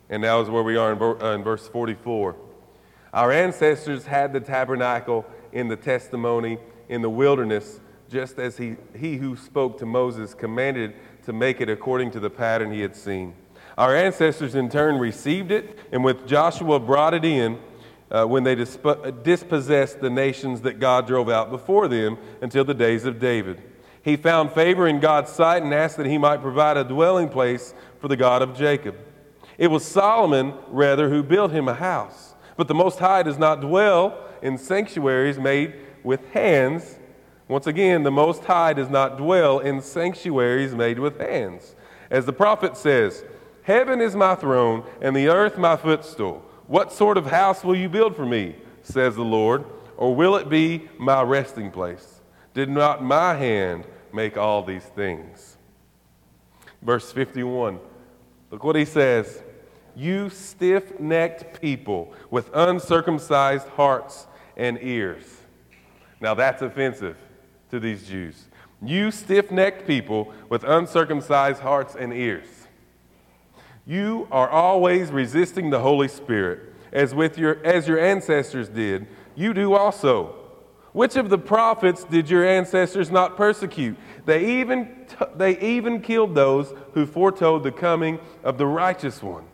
And 0.08 0.22
now 0.22 0.40
is 0.40 0.48
where 0.50 0.62
we 0.62 0.76
are 0.76 0.92
in, 0.92 1.02
uh, 1.02 1.32
in 1.32 1.42
verse 1.42 1.68
44. 1.68 2.36
Our 3.12 3.32
ancestors 3.32 4.06
had 4.06 4.32
the 4.32 4.40
tabernacle 4.40 5.24
in 5.52 5.68
the 5.68 5.76
testimony 5.76 6.58
in 6.88 7.02
the 7.02 7.10
wilderness, 7.10 7.80
just 8.10 8.38
as 8.38 8.56
he, 8.56 8.76
he 8.96 9.16
who 9.16 9.36
spoke 9.36 9.78
to 9.78 9.86
Moses 9.86 10.34
commanded 10.34 10.94
to 11.24 11.32
make 11.32 11.60
it 11.60 11.68
according 11.68 12.10
to 12.12 12.20
the 12.20 12.30
pattern 12.30 12.72
he 12.72 12.80
had 12.80 12.94
seen. 12.96 13.34
Our 13.78 13.96
ancestors, 13.96 14.54
in 14.54 14.68
turn, 14.68 14.98
received 14.98 15.50
it, 15.50 15.78
and 15.92 16.04
with 16.04 16.26
Joshua 16.26 16.78
brought 16.80 17.14
it 17.14 17.24
in 17.24 17.58
uh, 18.10 18.24
when 18.24 18.42
they 18.42 18.54
disp- 18.54 18.84
dispossessed 19.22 20.00
the 20.00 20.10
nations 20.10 20.60
that 20.62 20.80
God 20.80 21.06
drove 21.06 21.28
out 21.28 21.50
before 21.50 21.88
them 21.88 22.18
until 22.40 22.64
the 22.64 22.74
days 22.74 23.04
of 23.04 23.18
David. 23.20 23.62
He 24.02 24.16
found 24.16 24.52
favor 24.52 24.86
in 24.86 25.00
God's 25.00 25.30
sight 25.30 25.62
and 25.62 25.74
asked 25.74 25.96
that 25.98 26.06
he 26.06 26.18
might 26.18 26.40
provide 26.42 26.76
a 26.76 26.84
dwelling 26.84 27.28
place 27.28 27.74
for 27.98 28.08
the 28.08 28.16
God 28.16 28.42
of 28.42 28.56
Jacob. 28.56 28.96
It 29.58 29.68
was 29.70 29.84
Solomon, 29.84 30.54
rather, 30.68 31.10
who 31.10 31.22
built 31.22 31.52
him 31.52 31.68
a 31.68 31.74
house. 31.74 32.34
But 32.56 32.66
the 32.66 32.74
Most 32.74 32.98
High 32.98 33.22
does 33.22 33.38
not 33.38 33.60
dwell 33.60 34.26
in 34.40 34.56
sanctuaries 34.56 35.38
made 35.38 35.74
with 36.02 36.26
hands. 36.30 36.98
Once 37.46 37.66
again, 37.66 38.02
the 38.02 38.10
Most 38.10 38.44
High 38.44 38.72
does 38.72 38.88
not 38.88 39.18
dwell 39.18 39.58
in 39.58 39.82
sanctuaries 39.82 40.74
made 40.74 40.98
with 40.98 41.20
hands. 41.20 41.74
As 42.10 42.24
the 42.24 42.32
prophet 42.32 42.76
says, 42.76 43.22
Heaven 43.62 44.00
is 44.00 44.16
my 44.16 44.34
throne, 44.34 44.84
and 45.02 45.14
the 45.14 45.28
earth 45.28 45.58
my 45.58 45.76
footstool. 45.76 46.42
What 46.66 46.92
sort 46.92 47.18
of 47.18 47.26
house 47.26 47.62
will 47.62 47.76
you 47.76 47.88
build 47.88 48.16
for 48.16 48.24
me, 48.24 48.56
says 48.82 49.14
the 49.14 49.22
Lord? 49.22 49.64
Or 49.96 50.14
will 50.14 50.36
it 50.36 50.48
be 50.48 50.88
my 50.98 51.22
resting 51.22 51.70
place? 51.70 52.09
Did 52.54 52.68
not 52.68 53.02
my 53.02 53.34
hand 53.34 53.86
make 54.12 54.36
all 54.36 54.62
these 54.62 54.84
things? 54.84 55.56
Verse 56.82 57.12
51. 57.12 57.78
Look 58.50 58.64
what 58.64 58.76
he 58.76 58.84
says. 58.84 59.42
You 59.94 60.30
stiff 60.30 60.98
necked 60.98 61.60
people 61.60 62.12
with 62.30 62.50
uncircumcised 62.54 63.68
hearts 63.68 64.26
and 64.56 64.78
ears. 64.82 65.24
Now 66.20 66.34
that's 66.34 66.62
offensive 66.62 67.16
to 67.70 67.80
these 67.80 68.06
Jews. 68.08 68.46
You 68.82 69.10
stiff 69.10 69.50
necked 69.50 69.86
people 69.86 70.32
with 70.48 70.64
uncircumcised 70.64 71.60
hearts 71.60 71.94
and 71.94 72.12
ears. 72.12 72.46
You 73.86 74.28
are 74.30 74.48
always 74.48 75.10
resisting 75.10 75.70
the 75.70 75.80
Holy 75.80 76.08
Spirit, 76.08 76.72
as, 76.92 77.14
with 77.14 77.36
your, 77.38 77.64
as 77.64 77.88
your 77.88 77.98
ancestors 77.98 78.68
did. 78.68 79.06
You 79.34 79.52
do 79.52 79.74
also. 79.74 80.36
Which 80.92 81.16
of 81.16 81.30
the 81.30 81.38
prophets 81.38 82.04
did 82.04 82.28
your 82.28 82.44
ancestors 82.44 83.10
not 83.10 83.36
persecute? 83.36 83.96
They 84.24 84.60
even, 84.60 85.06
they 85.36 85.58
even 85.60 86.00
killed 86.00 86.34
those 86.34 86.74
who 86.94 87.06
foretold 87.06 87.62
the 87.62 87.72
coming 87.72 88.18
of 88.42 88.58
the 88.58 88.66
righteous 88.66 89.22
one, 89.22 89.44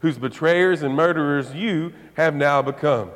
whose 0.00 0.18
betrayers 0.18 0.82
and 0.82 0.94
murderers 0.94 1.54
you 1.54 1.94
have 2.14 2.34
now 2.34 2.60
become. 2.60 3.10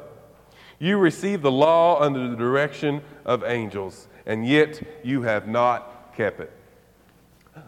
You 0.79 0.99
received 0.99 1.43
the 1.43 1.53
law 1.53 2.01
under 2.01 2.29
the 2.29 2.37
direction 2.37 3.03
of 3.25 3.45
angels, 3.45 4.09
and 4.25 4.47
yet 4.47 4.83
you 5.05 5.23
have 5.23 5.47
not 5.47 6.17
kept 6.17 6.41
it. 6.41 6.53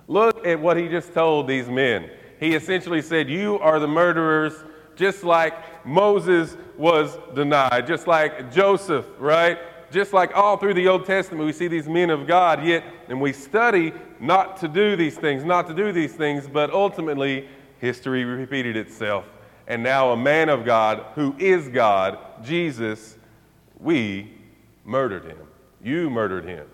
Look 0.08 0.46
at 0.46 0.58
what 0.58 0.78
he 0.78 0.88
just 0.88 1.12
told 1.12 1.46
these 1.46 1.68
men. 1.68 2.10
He 2.40 2.54
essentially 2.54 3.02
said, 3.02 3.28
You 3.28 3.58
are 3.58 3.78
the 3.78 3.86
murderers, 3.86 4.64
just 4.96 5.24
like 5.24 5.86
Moses 5.86 6.56
was 6.76 7.16
denied, 7.34 7.86
just 7.86 8.06
like 8.06 8.52
Joseph, 8.52 9.06
right? 9.18 9.58
Just 9.94 10.12
like 10.12 10.36
all 10.36 10.56
through 10.56 10.74
the 10.74 10.88
Old 10.88 11.06
Testament, 11.06 11.46
we 11.46 11.52
see 11.52 11.68
these 11.68 11.88
men 11.88 12.10
of 12.10 12.26
God, 12.26 12.64
yet, 12.64 12.84
and 13.08 13.20
we 13.20 13.32
study 13.32 13.92
not 14.18 14.56
to 14.58 14.68
do 14.68 14.96
these 14.96 15.16
things, 15.16 15.44
not 15.44 15.68
to 15.68 15.74
do 15.74 15.92
these 15.92 16.12
things, 16.12 16.48
but 16.48 16.70
ultimately, 16.72 17.48
history 17.78 18.24
repeated 18.24 18.76
itself. 18.76 19.24
And 19.68 19.82
now, 19.82 20.10
a 20.10 20.16
man 20.16 20.48
of 20.48 20.64
God 20.64 21.06
who 21.14 21.34
is 21.38 21.68
God, 21.68 22.18
Jesus, 22.42 23.16
we 23.78 24.32
murdered 24.84 25.24
him. 25.24 25.38
You 25.82 26.10
murdered 26.10 26.44
him. 26.44 26.66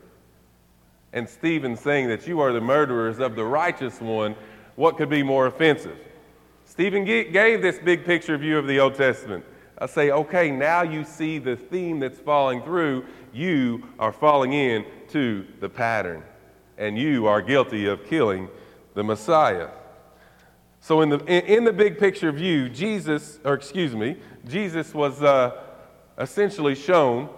And 1.13 1.29
Stephen 1.29 1.77
saying 1.77 2.09
that 2.09 2.27
you 2.27 2.41
are 2.41 2.53
the 2.53 2.61
murderers 2.61 3.19
of 3.19 3.37
the 3.37 3.45
righteous 3.45 4.01
one, 4.01 4.35
what 4.77 4.97
could 4.97 5.11
be 5.11 5.23
more 5.23 5.47
offensive? 5.47 5.99
Stephen 6.65 7.05
gave 7.05 7.61
this 7.61 7.79
big 7.79 8.05
picture 8.05 8.39
view 8.39 8.57
of 8.57 8.67
the 8.67 8.81
Old 8.81 8.95
Testament. 8.95 9.45
I 9.81 9.87
say, 9.87 10.11
okay, 10.11 10.51
now 10.51 10.83
you 10.83 11.05
see 11.05 11.39
the 11.39 11.57
theme 11.57 12.01
that's 12.01 12.21
falling 12.21 12.63
through. 12.63 13.07
You 13.33 13.85
are 13.99 14.13
falling 14.13 14.53
into 14.53 15.47
the 15.61 15.71
pattern, 15.71 16.23
and 16.77 16.99
you 16.99 17.27
are 17.27 17.41
guilty 17.41 17.87
of 17.87 18.05
killing 18.05 18.49
the 18.95 19.03
Messiah. 19.03 19.71
So, 20.81 21.01
in 21.01 21.09
the, 21.09 21.19
in 21.27 21.65
the 21.65 21.73
big 21.73 21.99
picture 21.99 22.33
view, 22.33 22.69
Jesus, 22.69 23.39
or 23.45 23.55
excuse 23.55 23.95
me, 23.95 24.17
Jesus 24.47 24.93
was 24.93 25.23
uh, 25.23 25.63
essentially 26.19 26.75
shown 26.75 27.29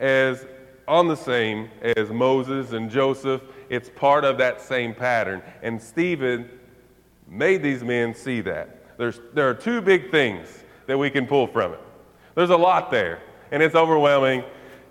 as 0.00 0.46
on 0.88 1.08
the 1.08 1.16
same 1.16 1.70
as 1.80 2.10
Moses 2.10 2.72
and 2.72 2.90
Joseph. 2.90 3.42
It's 3.70 3.88
part 3.88 4.24
of 4.24 4.36
that 4.38 4.60
same 4.60 4.94
pattern. 4.94 5.42
And 5.62 5.80
Stephen 5.80 6.50
made 7.28 7.62
these 7.62 7.82
men 7.82 8.14
see 8.14 8.40
that. 8.42 8.98
There's, 8.98 9.20
there 9.32 9.48
are 9.48 9.54
two 9.54 9.80
big 9.80 10.10
things 10.10 10.61
that 10.86 10.98
we 10.98 11.10
can 11.10 11.26
pull 11.26 11.46
from 11.46 11.72
it. 11.72 11.80
There's 12.34 12.50
a 12.50 12.56
lot 12.56 12.90
there, 12.90 13.20
and 13.50 13.62
it's 13.62 13.74
overwhelming, 13.74 14.44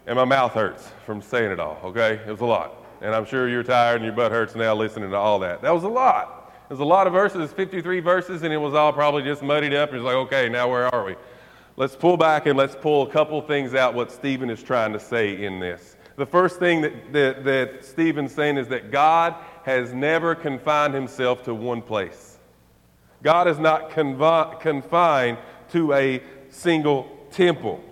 and 0.07 0.15
my 0.15 0.25
mouth 0.25 0.53
hurts 0.53 0.89
from 1.05 1.21
saying 1.21 1.51
it 1.51 1.59
all, 1.59 1.79
okay? 1.83 2.19
It 2.25 2.31
was 2.31 2.41
a 2.41 2.45
lot. 2.45 2.75
And 3.01 3.15
I'm 3.15 3.25
sure 3.25 3.49
you're 3.49 3.63
tired 3.63 3.95
and 3.95 4.05
your 4.05 4.13
butt 4.13 4.31
hurts 4.31 4.55
now 4.55 4.75
listening 4.75 5.09
to 5.09 5.17
all 5.17 5.39
that. 5.39 5.61
That 5.61 5.73
was 5.73 5.83
a 5.83 5.89
lot. 5.89 6.53
There's 6.69 6.79
a 6.79 6.85
lot 6.85 7.07
of 7.07 7.13
verses, 7.13 7.51
53 7.51 7.99
verses, 7.99 8.43
and 8.43 8.53
it 8.53 8.57
was 8.57 8.73
all 8.73 8.93
probably 8.93 9.23
just 9.23 9.41
muddied 9.41 9.73
up. 9.73 9.91
It's 9.91 10.03
like, 10.03 10.15
okay, 10.15 10.47
now 10.47 10.69
where 10.69 10.93
are 10.93 11.03
we? 11.03 11.15
Let's 11.77 11.95
pull 11.95 12.15
back 12.15 12.45
and 12.45 12.57
let's 12.57 12.75
pull 12.75 13.03
a 13.03 13.11
couple 13.11 13.41
things 13.41 13.73
out 13.73 13.93
what 13.93 14.11
Stephen 14.11 14.49
is 14.49 14.61
trying 14.61 14.93
to 14.93 14.99
say 14.99 15.43
in 15.43 15.59
this. 15.59 15.97
The 16.15 16.25
first 16.25 16.59
thing 16.59 16.81
that, 16.81 17.13
that, 17.13 17.43
that 17.43 17.85
Stephen's 17.85 18.33
saying 18.33 18.57
is 18.57 18.67
that 18.67 18.91
God 18.91 19.35
has 19.63 19.93
never 19.93 20.35
confined 20.35 20.93
himself 20.93 21.43
to 21.43 21.53
one 21.55 21.81
place. 21.81 22.37
God 23.23 23.47
is 23.47 23.59
not 23.59 23.89
confi- 23.89 24.59
confined 24.59 25.37
to 25.71 25.93
a 25.93 26.21
single 26.49 27.09
temple. 27.31 27.83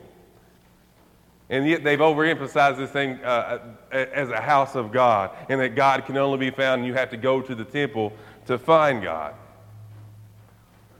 And 1.49 1.67
yet 1.67 1.83
they've 1.83 1.99
overemphasized 1.99 2.77
this 2.77 2.91
thing 2.91 3.23
uh, 3.23 3.59
as 3.91 4.29
a 4.29 4.39
house 4.39 4.75
of 4.75 4.91
God, 4.91 5.31
and 5.49 5.59
that 5.59 5.75
God 5.75 6.05
can 6.05 6.15
only 6.17 6.37
be 6.37 6.51
found, 6.51 6.79
and 6.79 6.87
you 6.87 6.93
have 6.93 7.09
to 7.09 7.17
go 7.17 7.41
to 7.41 7.55
the 7.55 7.65
temple 7.65 8.13
to 8.45 8.57
find 8.59 9.01
God. 9.01 9.33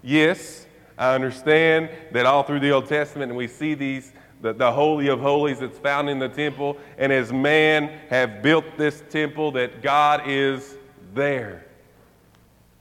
Yes, 0.02 0.66
I 0.98 1.14
understand 1.14 1.90
that 2.12 2.26
all 2.26 2.44
through 2.44 2.62
the 2.62 2.72
Old 2.72 2.88
Testament, 2.88 3.32
and 3.32 3.38
we 3.38 3.48
see 3.48 3.76
these, 3.76 4.12
the, 4.42 4.54
the 4.54 4.72
Holy 4.72 5.08
of 5.10 5.20
Holies 5.20 5.60
that's 5.60 5.78
found 5.78 6.10
in 6.10 6.18
the 6.18 6.30
temple, 6.30 6.78
and 6.98 7.12
as 7.12 7.32
man 7.32 7.92
have 8.10 8.42
built 8.42 8.66
this 8.76 9.04
temple, 9.10 9.52
that 9.52 9.84
God 9.84 10.24
is 10.26 10.76
there. 11.14 11.66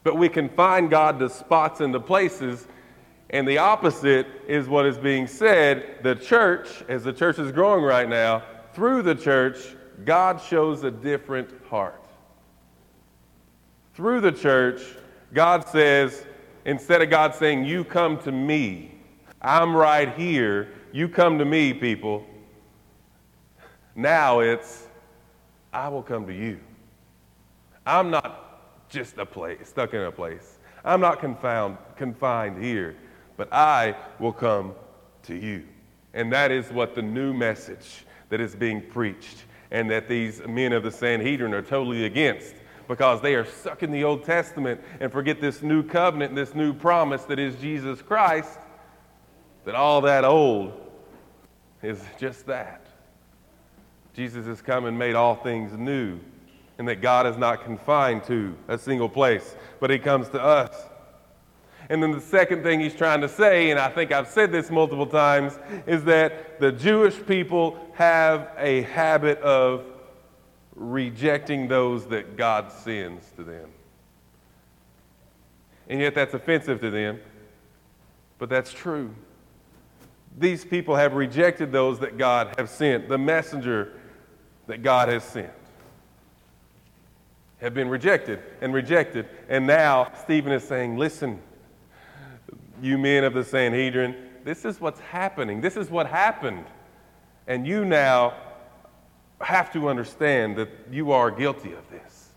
But 0.05 0.17
we 0.17 0.31
can 0.31 0.49
find 0.49 0.89
God 0.89 1.19
to 1.19 1.29
spots 1.29 1.81
and 1.81 1.93
to 1.93 2.01
places 2.01 2.67
and 3.31 3.47
the 3.47 3.59
opposite 3.59 4.27
is 4.47 4.69
what 4.69 4.87
is 4.87 4.97
being 4.97 5.27
said. 5.27 5.99
The 6.03 6.15
church, 6.15 6.83
as 6.89 7.05
the 7.05 7.13
church 7.13 7.39
is 7.39 7.53
growing 7.53 7.85
right 7.85 8.09
now, 8.09 8.43
through 8.73 9.03
the 9.03 9.15
church, 9.15 9.77
God 10.05 10.41
shows 10.41 10.85
a 10.85 10.91
different 10.91 11.51
heart. 11.69 12.03
Through 13.95 14.23
the 14.23 14.33
church, 14.33 14.81
God 15.35 15.69
says, 15.69 16.25
instead 16.65 17.03
of 17.03 17.11
God 17.11 17.35
saying, 17.35 17.65
You 17.65 17.85
come 17.85 18.19
to 18.21 18.33
me, 18.33 18.95
I'm 19.43 19.77
right 19.77 20.15
here, 20.15 20.69
you 20.93 21.09
come 21.09 21.39
to 21.39 21.45
me, 21.45 21.75
people. 21.75 22.25
Now 23.95 24.41
it's, 24.41 24.87
I 25.73 25.89
will 25.89 26.05
come 26.05 26.27
to 26.29 26.33
you. 26.33 26.61
I'm 27.85 28.11
not 28.11 28.89
just 28.89 29.19
a 29.19 29.27
place, 29.27 29.69
stuck 29.69 29.93
in 29.93 30.01
a 30.01 30.13
place. 30.13 30.59
I'm 30.85 31.01
not 31.01 31.21
confound, 31.21 31.77
confined 31.97 32.63
here 32.63 32.97
but 33.39 33.51
I 33.51 33.95
will 34.19 34.33
come 34.33 34.75
to 35.23 35.35
you. 35.35 35.65
And 36.13 36.31
that 36.35 36.51
is 36.51 36.71
what 36.71 36.95
the 36.95 37.01
new 37.01 37.33
message 37.33 38.05
that 38.29 38.41
is 38.41 38.55
being 38.55 38.83
preached 38.83 39.45
and 39.71 39.91
that 39.91 40.09
these 40.09 40.43
men 40.47 40.73
of 40.73 40.83
the 40.83 40.91
Sanhedrin 40.91 41.55
are 41.55 41.63
totally 41.63 42.05
against 42.05 42.55
because 42.89 43.21
they 43.21 43.35
are 43.35 43.45
stuck 43.45 43.83
in 43.83 43.93
the 43.93 44.03
Old 44.03 44.25
Testament 44.25 44.81
and 45.01 45.13
forget 45.13 45.41
this 45.41 45.63
new 45.63 45.83
covenant 45.83 46.35
this 46.35 46.55
new 46.55 46.75
promise 46.75 47.23
that 47.25 47.39
is 47.39 47.55
Jesus 47.57 48.03
Christ, 48.03 48.59
that 49.65 49.75
all 49.75 50.01
that 50.01 50.25
old 50.25 50.73
is 51.83 52.03
just 52.19 52.47
that. 52.47 52.87
Jesus 54.15 54.47
has 54.47 54.61
come 54.61 54.87
and 54.87 54.99
made 54.99 55.15
all 55.15 55.37
things 55.37 55.79
new, 55.79 56.19
and 56.79 56.89
that 56.89 57.01
God 57.01 57.27
is 57.27 57.37
not 57.37 57.63
confined 57.63 58.25
to 58.25 58.57
a 58.67 58.77
single 58.77 59.09
place, 59.09 59.55
but 59.79 59.91
He 59.91 59.99
comes 59.99 60.29
to 60.31 60.43
us 60.43 60.75
and 61.91 62.03
then 62.03 62.11
the 62.13 62.21
second 62.21 62.63
thing 62.63 62.81
he's 62.81 62.95
trying 62.95 63.23
to 63.23 63.29
say, 63.29 63.71
and 63.71 63.81
I 63.81 63.89
think 63.89 64.13
I've 64.13 64.29
said 64.29 64.53
this 64.53 64.71
multiple 64.71 65.07
times, 65.07 65.59
is 65.87 66.05
that 66.05 66.61
the 66.61 66.71
Jewish 66.71 67.15
people 67.27 67.79
have 67.95 68.51
a 68.59 68.83
habit 68.83 69.41
of 69.41 69.85
rejecting 70.75 71.67
those 71.67 72.07
that 72.09 72.37
God 72.37 72.71
sends 72.71 73.31
to 73.33 73.45
them. 73.45 73.71
And 75.89 76.01
yet 76.01 76.15
that's 76.15 76.35
offensive 76.35 76.81
to 76.83 76.91
them, 76.91 77.21
but 78.39 78.51
that's 78.51 78.73
true. 78.73 79.15
These 80.39 80.67
people 80.67 80.95
have 80.95 81.15
rejected 81.15 81.73
those 81.73 81.99
that 82.01 82.19
God 82.19 82.55
has 82.59 82.71
sent, 82.71 83.09
the 83.09 83.19
messenger 83.19 83.95
that 84.67 84.83
God 84.83 85.09
has 85.09 85.25
sent. 85.25 85.51
Have 87.63 87.75
been 87.75 87.89
rejected 87.89 88.41
and 88.61 88.75
rejected. 88.75 89.27
And 89.49 89.67
now 89.67 90.13
Stephen 90.23 90.53
is 90.53 90.63
saying, 90.63 90.97
listen, 90.97 91.41
you 92.83 92.99
men 92.99 93.25
of 93.25 93.35
the 93.35 93.45
Sanhedrin, 93.45 94.17
this 94.45 94.65
is 94.65 94.81
what's 94.81 95.01
happening. 95.01 95.61
This 95.61 95.77
is 95.77 95.91
what 95.91 96.07
happened. 96.07 96.65
And 97.47 97.67
you 97.67 97.85
now 97.85 98.35
have 99.41 99.73
to 99.73 99.89
understand 99.89 100.57
that 100.57 100.69
you 100.91 101.13
are 101.13 101.31
guilty 101.31 101.73
of 101.73 101.89
this. 101.91 102.31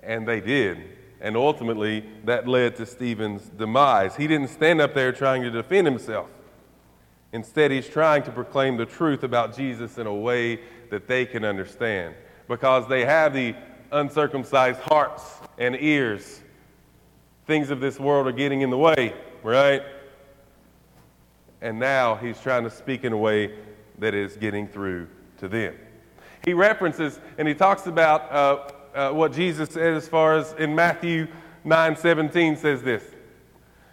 And 0.00 0.26
they 0.26 0.40
did. 0.40 0.82
And 1.20 1.36
ultimately, 1.36 2.04
that 2.24 2.46
led 2.46 2.76
to 2.76 2.86
Stephen's 2.86 3.42
demise. 3.42 4.16
He 4.16 4.26
didn't 4.26 4.48
stand 4.48 4.80
up 4.80 4.94
there 4.94 5.12
trying 5.12 5.42
to 5.42 5.50
defend 5.50 5.86
himself. 5.86 6.28
Instead, 7.32 7.70
he's 7.70 7.88
trying 7.88 8.22
to 8.22 8.30
proclaim 8.30 8.76
the 8.76 8.86
truth 8.86 9.22
about 9.22 9.56
Jesus 9.56 9.98
in 9.98 10.06
a 10.06 10.14
way 10.14 10.60
that 10.90 11.08
they 11.08 11.26
can 11.26 11.44
understand 11.44 12.14
because 12.48 12.88
they 12.88 13.04
have 13.04 13.32
the 13.34 13.54
uncircumcised 13.92 14.80
hearts 14.80 15.22
and 15.58 15.76
ears. 15.80 16.40
Things 17.46 17.70
of 17.70 17.80
this 17.80 17.98
world 18.00 18.26
are 18.26 18.32
getting 18.32 18.62
in 18.62 18.70
the 18.70 18.78
way, 18.78 19.14
right? 19.42 19.82
And 21.60 21.78
now 21.78 22.16
he's 22.16 22.40
trying 22.40 22.64
to 22.64 22.70
speak 22.70 23.04
in 23.04 23.12
a 23.12 23.16
way 23.16 23.56
that 23.98 24.14
is 24.14 24.36
getting 24.36 24.68
through 24.68 25.08
to 25.38 25.48
them. 25.48 25.74
He 26.44 26.54
references 26.54 27.20
and 27.38 27.48
he 27.48 27.54
talks 27.54 27.86
about 27.86 28.32
uh, 28.32 28.68
uh, 28.94 29.12
what 29.12 29.32
Jesus 29.32 29.70
said 29.70 29.94
as 29.94 30.08
far 30.08 30.36
as 30.36 30.52
in 30.54 30.74
Matthew 30.74 31.28
9 31.64 31.96
17 31.96 32.56
says 32.56 32.82
this. 32.82 33.02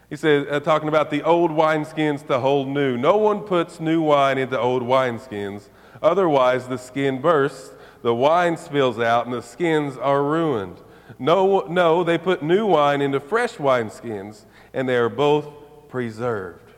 He 0.10 0.16
says, 0.16 0.46
uh, 0.50 0.60
talking 0.60 0.90
about 0.90 1.10
the 1.10 1.24
old 1.24 1.50
wineskins 1.50 2.26
to 2.28 2.40
hold 2.40 2.68
new. 2.68 2.98
No 2.98 3.18
one 3.18 3.40
puts 3.42 3.80
new 3.80 4.02
wine 4.02 4.38
into 4.38 4.60
old 4.60 4.84
wineskins, 4.84 5.70
otherwise, 6.04 6.68
the 6.68 6.78
skin 6.78 7.20
bursts, 7.20 7.72
the 8.04 8.14
wine 8.14 8.56
spills 8.56 9.00
out, 9.00 9.26
and 9.26 9.34
the 9.34 9.42
skins 9.42 9.98
are 9.98 10.24
ruined. 10.24 10.78
No, 11.20 11.62
no, 11.62 12.04
they 12.04 12.18
put 12.18 12.44
new 12.44 12.66
wine 12.66 13.02
into 13.02 13.20
fresh 13.20 13.56
wineskins, 13.56 14.46
and 14.74 14.88
they 14.88 14.96
are 14.96 15.10
both 15.10 15.48
preserved. 15.90 16.72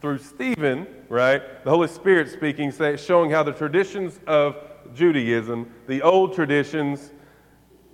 Through 0.00 0.18
Stephen, 0.18 0.86
right, 1.08 1.62
the 1.62 1.70
Holy 1.70 1.88
Spirit 1.88 2.30
speaking, 2.30 2.72
showing 2.96 3.30
how 3.30 3.42
the 3.42 3.52
traditions 3.52 4.18
of 4.26 4.56
Judaism, 4.94 5.70
the 5.86 6.00
old 6.02 6.34
traditions, 6.34 7.12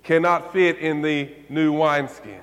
cannot 0.03 0.53
fit 0.53 0.77
in 0.77 1.01
the 1.01 1.29
new 1.49 1.73
wineskin. 1.73 2.41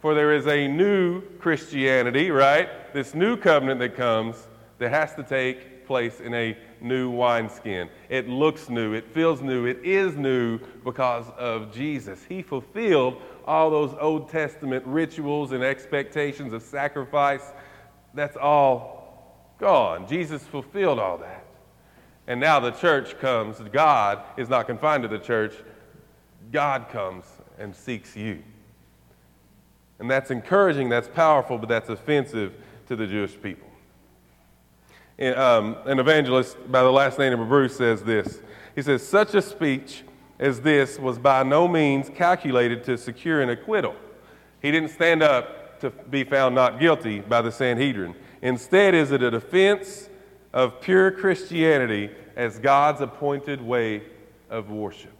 For 0.00 0.14
there 0.14 0.34
is 0.34 0.46
a 0.46 0.68
new 0.68 1.22
Christianity, 1.38 2.30
right? 2.30 2.92
This 2.92 3.14
new 3.14 3.38
covenant 3.38 3.80
that 3.80 3.96
comes 3.96 4.48
that 4.78 4.90
has 4.90 5.14
to 5.14 5.22
take 5.22 5.73
place 5.86 6.20
in 6.20 6.34
a 6.34 6.56
new 6.80 7.10
wineskin. 7.10 7.88
It 8.08 8.28
looks 8.28 8.68
new, 8.68 8.92
it 8.92 9.06
feels 9.12 9.40
new, 9.40 9.66
it 9.66 9.78
is 9.84 10.16
new 10.16 10.58
because 10.84 11.26
of 11.38 11.72
Jesus. 11.72 12.24
He 12.28 12.42
fulfilled 12.42 13.20
all 13.46 13.70
those 13.70 13.94
Old 14.00 14.28
Testament 14.28 14.84
rituals 14.86 15.52
and 15.52 15.62
expectations 15.62 16.52
of 16.52 16.62
sacrifice. 16.62 17.52
That's 18.14 18.36
all 18.36 19.54
gone. 19.58 20.06
Jesus 20.06 20.42
fulfilled 20.42 20.98
all 20.98 21.18
that. 21.18 21.44
And 22.26 22.40
now 22.40 22.60
the 22.60 22.70
church 22.70 23.18
comes. 23.18 23.58
God 23.72 24.22
is 24.36 24.48
not 24.48 24.66
confined 24.66 25.02
to 25.02 25.08
the 25.08 25.18
church, 25.18 25.54
God 26.52 26.88
comes 26.88 27.24
and 27.58 27.74
seeks 27.74 28.16
you. 28.16 28.42
And 29.98 30.10
that's 30.10 30.30
encouraging, 30.30 30.88
that's 30.88 31.08
powerful, 31.08 31.58
but 31.58 31.68
that's 31.68 31.88
offensive 31.88 32.54
to 32.88 32.96
the 32.96 33.06
Jewish 33.06 33.40
people. 33.40 33.63
Um, 35.20 35.76
an 35.86 36.00
evangelist 36.00 36.56
by 36.72 36.82
the 36.82 36.90
last 36.90 37.20
name 37.20 37.38
of 37.38 37.48
Bruce 37.48 37.76
says 37.76 38.02
this. 38.02 38.40
He 38.74 38.82
says, 38.82 39.06
Such 39.06 39.34
a 39.34 39.42
speech 39.42 40.02
as 40.40 40.60
this 40.60 40.98
was 40.98 41.18
by 41.18 41.44
no 41.44 41.68
means 41.68 42.10
calculated 42.10 42.82
to 42.84 42.98
secure 42.98 43.40
an 43.40 43.48
acquittal. 43.48 43.94
He 44.60 44.72
didn't 44.72 44.90
stand 44.90 45.22
up 45.22 45.80
to 45.80 45.90
be 45.90 46.24
found 46.24 46.56
not 46.56 46.80
guilty 46.80 47.20
by 47.20 47.42
the 47.42 47.52
Sanhedrin. 47.52 48.16
Instead, 48.42 48.94
is 48.94 49.12
it 49.12 49.22
a 49.22 49.30
defense 49.30 50.08
of 50.52 50.80
pure 50.80 51.12
Christianity 51.12 52.10
as 52.34 52.58
God's 52.58 53.00
appointed 53.00 53.62
way 53.62 54.02
of 54.50 54.70
worship? 54.70 55.12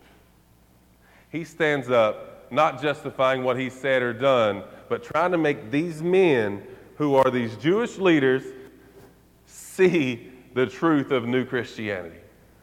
He 1.31 1.45
stands 1.45 1.89
up 1.89 2.51
not 2.51 2.83
justifying 2.83 3.45
what 3.45 3.59
he 3.59 3.71
said 3.71 4.03
or 4.03 4.13
done, 4.13 4.65
but 4.89 5.05
trying 5.05 5.31
to 5.33 5.39
make 5.39 5.71
these 5.71 6.03
men 6.03 6.63
who 6.97 7.15
are 7.15 7.31
these 7.31 7.57
Jewish 7.57 7.99
leaders 7.99 8.45
see 9.75 10.31
the 10.55 10.67
truth 10.67 11.11
of 11.11 11.27
new 11.27 11.45
Christianity, 11.45 12.21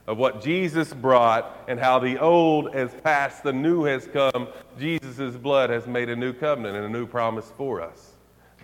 of 0.08 0.18
what 0.18 0.42
Jesus 0.42 0.94
brought 0.94 1.66
and 1.68 1.80
how 1.80 2.00
the 2.00 2.18
old 2.20 2.74
has 2.74 2.94
passed, 3.04 3.44
the 3.44 3.54
new 3.54 3.84
has 3.84 4.08
come. 4.08 4.48
Jesus' 4.80 5.36
blood 5.36 5.70
has 5.70 5.88
made 5.88 6.10
a 6.10 6.16
new 6.16 6.34
covenant 6.34 6.76
and 6.76 6.86
a 6.86 6.90
new 6.90 7.06
promise 7.06 7.52
for 7.58 7.82
us. 7.82 8.14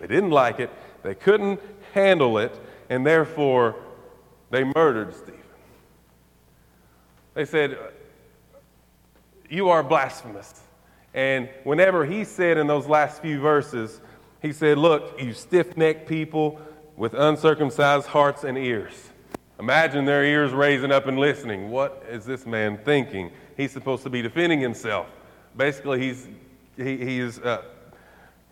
They 0.00 0.06
didn't 0.06 0.30
like 0.30 0.60
it, 0.60 0.70
they 1.02 1.14
couldn't 1.14 1.60
handle 1.92 2.38
it, 2.38 2.58
and 2.88 3.06
therefore 3.06 3.76
they 4.50 4.64
murdered 4.64 5.14
Stephen. 5.14 5.40
They 7.34 7.44
said, 7.44 7.76
You 9.50 9.68
are 9.68 9.82
blasphemous. 9.82 10.62
And 11.14 11.48
whenever 11.64 12.04
he 12.04 12.24
said 12.24 12.58
in 12.58 12.66
those 12.66 12.86
last 12.86 13.22
few 13.22 13.40
verses, 13.40 14.00
he 14.40 14.52
said, 14.52 14.78
Look, 14.78 15.20
you 15.20 15.32
stiff 15.32 15.76
necked 15.76 16.08
people 16.08 16.60
with 16.98 17.14
uncircumcised 17.14 18.08
hearts 18.08 18.42
and 18.42 18.58
ears. 18.58 19.10
Imagine 19.60 20.04
their 20.04 20.24
ears 20.24 20.52
raising 20.52 20.90
up 20.90 21.06
and 21.06 21.18
listening. 21.18 21.70
What 21.70 22.04
is 22.10 22.24
this 22.24 22.44
man 22.44 22.78
thinking? 22.84 23.30
He's 23.56 23.72
supposed 23.72 24.02
to 24.02 24.10
be 24.10 24.20
defending 24.20 24.60
himself. 24.60 25.06
Basically, 25.56 26.00
he's, 26.00 26.28
he, 26.76 26.96
he's, 26.96 27.38
uh, 27.38 27.62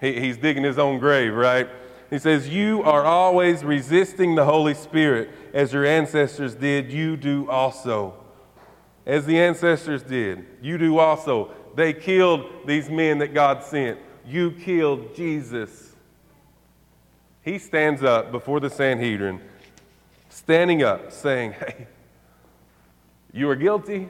he, 0.00 0.20
he's 0.20 0.36
digging 0.36 0.62
his 0.62 0.78
own 0.78 0.98
grave, 1.00 1.34
right? 1.34 1.68
He 2.08 2.18
says, 2.18 2.48
You 2.48 2.82
are 2.84 3.04
always 3.04 3.64
resisting 3.64 4.36
the 4.36 4.44
Holy 4.44 4.74
Spirit 4.74 5.30
as 5.52 5.72
your 5.72 5.84
ancestors 5.84 6.54
did, 6.54 6.92
you 6.92 7.16
do 7.16 7.50
also. 7.50 8.14
As 9.04 9.26
the 9.26 9.38
ancestors 9.38 10.02
did, 10.02 10.46
you 10.62 10.78
do 10.78 10.98
also. 10.98 11.50
They 11.74 11.92
killed 11.92 12.66
these 12.66 12.88
men 12.88 13.18
that 13.18 13.34
God 13.34 13.62
sent. 13.62 13.98
You 14.24 14.52
killed 14.52 15.14
Jesus. 15.14 15.85
He 17.46 17.60
stands 17.60 18.02
up 18.02 18.32
before 18.32 18.58
the 18.58 18.68
Sanhedrin, 18.68 19.40
standing 20.30 20.82
up, 20.82 21.12
saying, 21.12 21.52
Hey, 21.52 21.86
you 23.32 23.48
are 23.48 23.54
guilty. 23.54 24.08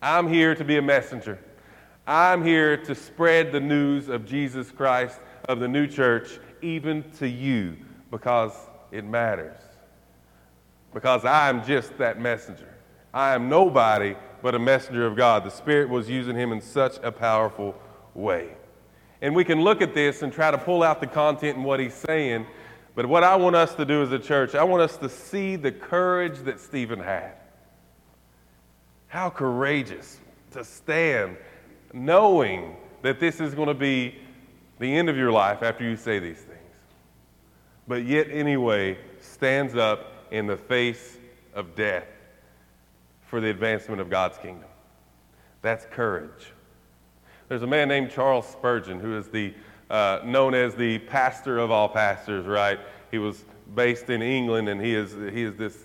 I'm 0.00 0.26
here 0.28 0.54
to 0.54 0.64
be 0.64 0.78
a 0.78 0.82
messenger. 0.82 1.38
I'm 2.06 2.42
here 2.42 2.78
to 2.78 2.94
spread 2.94 3.52
the 3.52 3.60
news 3.60 4.08
of 4.08 4.24
Jesus 4.24 4.70
Christ, 4.70 5.20
of 5.46 5.60
the 5.60 5.68
new 5.68 5.86
church, 5.86 6.40
even 6.62 7.04
to 7.18 7.28
you, 7.28 7.76
because 8.10 8.52
it 8.90 9.04
matters. 9.04 9.60
Because 10.94 11.26
I'm 11.26 11.62
just 11.62 11.98
that 11.98 12.18
messenger. 12.18 12.74
I 13.12 13.34
am 13.34 13.50
nobody 13.50 14.16
but 14.40 14.54
a 14.54 14.58
messenger 14.58 15.06
of 15.06 15.16
God. 15.16 15.44
The 15.44 15.50
Spirit 15.50 15.90
was 15.90 16.08
using 16.08 16.34
him 16.34 16.50
in 16.50 16.62
such 16.62 16.96
a 17.02 17.12
powerful 17.12 17.74
way. 18.14 18.52
And 19.22 19.36
we 19.36 19.44
can 19.44 19.62
look 19.62 19.80
at 19.80 19.94
this 19.94 20.22
and 20.22 20.32
try 20.32 20.50
to 20.50 20.58
pull 20.58 20.82
out 20.82 21.00
the 21.00 21.06
content 21.06 21.56
and 21.56 21.64
what 21.64 21.78
he's 21.78 21.94
saying. 21.94 22.44
But 22.96 23.06
what 23.06 23.22
I 23.22 23.36
want 23.36 23.56
us 23.56 23.74
to 23.76 23.84
do 23.84 24.02
as 24.02 24.10
a 24.12 24.18
church, 24.18 24.54
I 24.56 24.64
want 24.64 24.82
us 24.82 24.96
to 24.98 25.08
see 25.08 25.54
the 25.56 25.70
courage 25.72 26.40
that 26.40 26.60
Stephen 26.60 26.98
had. 26.98 27.32
How 29.06 29.30
courageous 29.30 30.18
to 30.50 30.64
stand 30.64 31.36
knowing 31.92 32.76
that 33.02 33.20
this 33.20 33.40
is 33.40 33.54
going 33.54 33.68
to 33.68 33.74
be 33.74 34.16
the 34.80 34.92
end 34.92 35.08
of 35.08 35.16
your 35.16 35.30
life 35.30 35.62
after 35.62 35.88
you 35.88 35.96
say 35.96 36.18
these 36.18 36.38
things. 36.38 36.58
But 37.86 38.04
yet, 38.04 38.28
anyway, 38.30 38.98
stands 39.20 39.76
up 39.76 40.26
in 40.30 40.46
the 40.46 40.56
face 40.56 41.18
of 41.54 41.74
death 41.76 42.06
for 43.26 43.40
the 43.40 43.50
advancement 43.50 44.00
of 44.00 44.10
God's 44.10 44.38
kingdom. 44.38 44.68
That's 45.60 45.86
courage. 45.86 46.52
There's 47.52 47.64
a 47.64 47.66
man 47.66 47.88
named 47.88 48.10
Charles 48.10 48.46
Spurgeon 48.46 48.98
who 48.98 49.14
is 49.14 49.28
the, 49.28 49.52
uh, 49.90 50.20
known 50.24 50.54
as 50.54 50.74
the 50.74 51.00
pastor 51.00 51.58
of 51.58 51.70
all 51.70 51.86
pastors, 51.86 52.46
right? 52.46 52.80
He 53.10 53.18
was 53.18 53.44
based 53.74 54.08
in 54.08 54.22
England 54.22 54.70
and 54.70 54.80
he 54.80 54.94
is, 54.94 55.12
he 55.12 55.42
is 55.42 55.54
this 55.56 55.76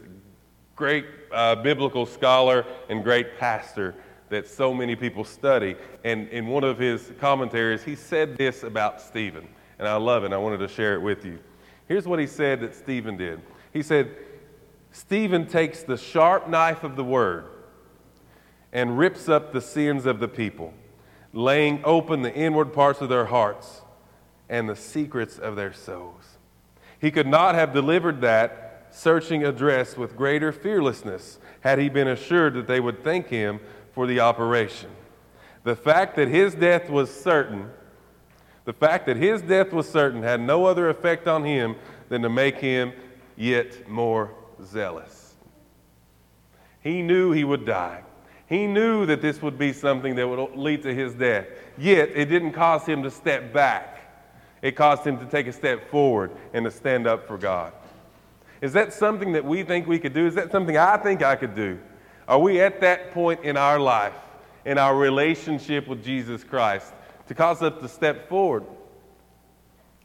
great 0.77 1.05
uh, 1.29 1.55
biblical 1.55 2.05
scholar 2.05 2.65
and 2.87 3.03
great 3.03 3.37
pastor 3.37 3.95
that 4.29 4.47
so 4.47 4.73
many 4.73 4.95
people 4.95 5.25
study. 5.25 5.75
And 6.05 6.29
in 6.29 6.47
one 6.47 6.63
of 6.63 6.79
his 6.79 7.11
commentaries, 7.19 7.83
he 7.83 7.95
said 7.95 8.37
this 8.37 8.63
about 8.63 9.01
Stephen, 9.01 9.45
and 9.77 9.89
I 9.89 9.97
love 9.97 10.23
it. 10.23 10.31
I 10.31 10.37
wanted 10.37 10.59
to 10.59 10.69
share 10.69 10.93
it 10.93 11.01
with 11.01 11.25
you. 11.25 11.37
Here's 11.89 12.07
what 12.07 12.19
he 12.19 12.27
said 12.27 12.61
that 12.61 12.75
Stephen 12.75 13.17
did. 13.17 13.41
He 13.73 13.83
said, 13.83 14.15
Stephen 14.93 15.45
takes 15.45 15.83
the 15.83 15.97
sharp 15.97 16.47
knife 16.47 16.85
of 16.85 16.95
the 16.95 17.03
word 17.03 17.43
and 18.71 18.97
rips 18.97 19.27
up 19.27 19.51
the 19.51 19.59
sins 19.59 20.05
of 20.05 20.21
the 20.21 20.29
people, 20.29 20.73
laying 21.33 21.81
open 21.83 22.21
the 22.21 22.33
inward 22.33 22.73
parts 22.73 23.01
of 23.01 23.09
their 23.09 23.25
hearts 23.25 23.81
and 24.49 24.67
the 24.67 24.75
secrets 24.75 25.37
of 25.37 25.55
their 25.55 25.73
souls. 25.73 26.37
He 26.99 27.11
could 27.11 27.27
not 27.27 27.55
have 27.55 27.73
delivered 27.73 28.21
that 28.21 28.87
searching 28.91 29.43
address 29.43 29.97
with 29.97 30.15
greater 30.15 30.51
fearlessness 30.51 31.39
had 31.61 31.79
he 31.79 31.89
been 31.89 32.07
assured 32.07 32.53
that 32.55 32.67
they 32.67 32.79
would 32.79 33.03
thank 33.03 33.27
him 33.27 33.59
for 33.93 34.07
the 34.07 34.19
operation. 34.19 34.89
The 35.63 35.75
fact 35.75 36.15
that 36.15 36.29
his 36.29 36.55
death 36.55 36.89
was 36.89 37.13
certain, 37.13 37.69
the 38.65 38.73
fact 38.73 39.05
that 39.07 39.17
his 39.17 39.41
death 39.41 39.73
was 39.73 39.89
certain 39.89 40.23
had 40.23 40.39
no 40.39 40.65
other 40.65 40.89
effect 40.89 41.27
on 41.27 41.43
him 41.43 41.75
than 42.09 42.21
to 42.21 42.29
make 42.29 42.57
him 42.57 42.93
yet 43.35 43.87
more 43.89 44.33
zealous. 44.63 45.35
He 46.81 47.01
knew 47.01 47.31
he 47.31 47.43
would 47.43 47.65
die. 47.65 48.03
He 48.47 48.65
knew 48.65 49.05
that 49.05 49.21
this 49.21 49.41
would 49.41 49.57
be 49.57 49.73
something 49.73 50.15
that 50.15 50.27
would 50.27 50.55
lead 50.55 50.83
to 50.83 50.93
his 50.93 51.13
death. 51.13 51.47
Yet, 51.77 52.11
it 52.15 52.25
didn't 52.25 52.53
cause 52.53 52.85
him 52.85 53.03
to 53.03 53.11
step 53.11 53.51
back. 53.51 53.95
It 54.61 54.75
caused 54.75 55.05
him 55.05 55.19
to 55.19 55.25
take 55.25 55.47
a 55.47 55.53
step 55.53 55.89
forward 55.89 56.31
and 56.53 56.65
to 56.65 56.71
stand 56.71 57.07
up 57.07 57.27
for 57.27 57.37
God. 57.37 57.73
Is 58.61 58.73
that 58.73 58.93
something 58.93 59.33
that 59.33 59.45
we 59.45 59.63
think 59.63 59.85
we 59.85 59.99
could 59.99 60.13
do? 60.13 60.25
Is 60.25 60.35
that 60.35 60.51
something 60.51 60.77
I 60.77 60.97
think 60.97 61.21
I 61.21 61.35
could 61.35 61.55
do? 61.55 61.77
Are 62.27 62.39
we 62.39 62.59
at 62.61 62.81
that 62.81 63.11
point 63.11 63.43
in 63.43 63.57
our 63.57 63.79
life, 63.79 64.15
in 64.65 64.77
our 64.77 64.95
relationship 64.95 65.87
with 65.87 66.03
Jesus 66.03 66.43
Christ, 66.43 66.93
to 67.27 67.35
cause 67.35 67.61
us 67.61 67.79
to 67.81 67.87
step 67.87 68.27
forward 68.29 68.65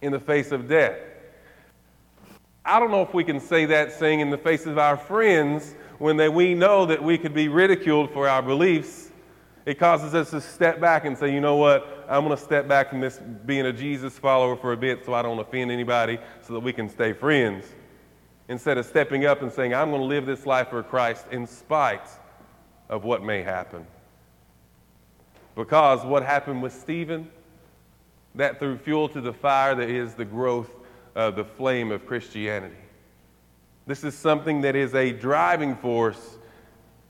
in 0.03 0.13
the 0.13 0.21
face 0.21 0.53
of 0.53 0.69
death? 0.69 0.99
I 2.65 2.79
don't 2.79 2.91
know 2.91 3.03
if 3.03 3.15
we 3.15 3.25
can 3.25 3.41
say 3.41 3.65
that 3.67 3.93
saying 3.93 4.21
in 4.21 4.31
the 4.31 4.39
face 4.39 4.67
of 4.67 4.79
our 4.79 4.97
friends 4.97 5.75
when 6.03 6.17
they, 6.17 6.29
we 6.29 6.53
know 6.53 6.85
that 6.85 7.01
we 7.01 7.17
could 7.17 7.33
be 7.33 7.47
ridiculed 7.47 8.11
for 8.11 8.29
our 8.29 8.43
beliefs. 8.43 9.13
It 9.65 9.79
causes 9.79 10.17
us 10.17 10.31
to 10.31 10.41
step 10.41 10.81
back 10.81 11.05
and 11.05 11.17
say, 11.17 11.33
you 11.33 11.41
know 11.41 11.55
what, 11.55 12.05
I'm 12.09 12.25
going 12.25 12.37
to 12.37 12.43
step 12.43 12.67
back 12.67 12.91
from 12.91 12.99
this 12.99 13.21
being 13.47 13.67
a 13.67 13.73
Jesus 13.73 14.19
follower 14.19 14.57
for 14.57 14.73
a 14.73 14.77
bit 14.77 15.07
so 15.07 15.15
I 15.15 15.23
don't 15.23 15.39
offend 15.39 15.71
anybody 15.71 16.19
so 16.41 16.55
that 16.55 16.61
we 16.61 16.73
can 16.73 16.89
stay 16.89 17.13
friends. 17.13 17.67
Instead 18.49 18.79
of 18.79 18.87
stepping 18.87 19.27
up 19.27 19.43
and 19.43 19.53
saying, 19.53 19.75
I'm 19.75 19.91
going 19.91 20.01
to 20.01 20.07
live 20.07 20.27
this 20.27 20.45
life 20.45 20.71
for 20.71 20.83
Christ 20.83 21.25
in 21.31 21.47
spite 21.47 22.09
of 22.89 23.05
what 23.05 23.23
may 23.23 23.41
happen. 23.41 23.87
Because 25.55 26.05
what 26.05 26.25
happened 26.25 26.65
with 26.65 26.73
Stephen, 26.73 27.31
that 28.35 28.59
threw 28.59 28.77
fuel 28.77 29.09
to 29.11 29.21
the 29.21 29.33
fire 29.33 29.77
that 29.77 29.89
is 29.89 30.15
the 30.15 30.25
growth 30.25 30.75
of 31.15 31.37
the 31.37 31.45
flame 31.45 31.93
of 31.93 32.07
Christianity. 32.07 32.82
This 33.87 34.05
is 34.05 34.15
something 34.15 34.61
that 34.63 34.77
is 34.77 34.95
a 34.95 35.13
driving 35.13 35.77
force 35.77 36.39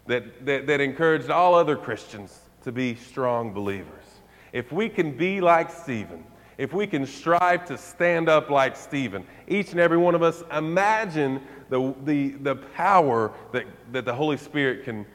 that, 0.06 0.44
that, 0.46 0.66
that 0.66 0.80
encouraged 0.80 1.30
all 1.30 1.54
other 1.54 1.76
Christians 1.76 2.38
to 2.62 2.72
be 2.72 2.94
strong 2.94 3.52
believers. 3.52 4.04
If 4.52 4.72
we 4.72 4.88
can 4.88 5.16
be 5.16 5.40
like 5.40 5.70
Stephen, 5.70 6.24
if 6.58 6.72
we 6.72 6.86
can 6.86 7.06
strive 7.06 7.64
to 7.66 7.78
stand 7.78 8.28
up 8.28 8.50
like 8.50 8.76
Stephen, 8.76 9.24
each 9.48 9.72
and 9.72 9.80
every 9.80 9.96
one 9.96 10.14
of 10.14 10.22
us, 10.22 10.42
imagine 10.52 11.42
the, 11.68 11.94
the, 12.04 12.30
the 12.42 12.54
power 12.54 13.32
that, 13.52 13.66
that 13.92 14.04
the 14.04 14.14
Holy 14.14 14.36
Spirit 14.36 14.84
can 14.84 15.06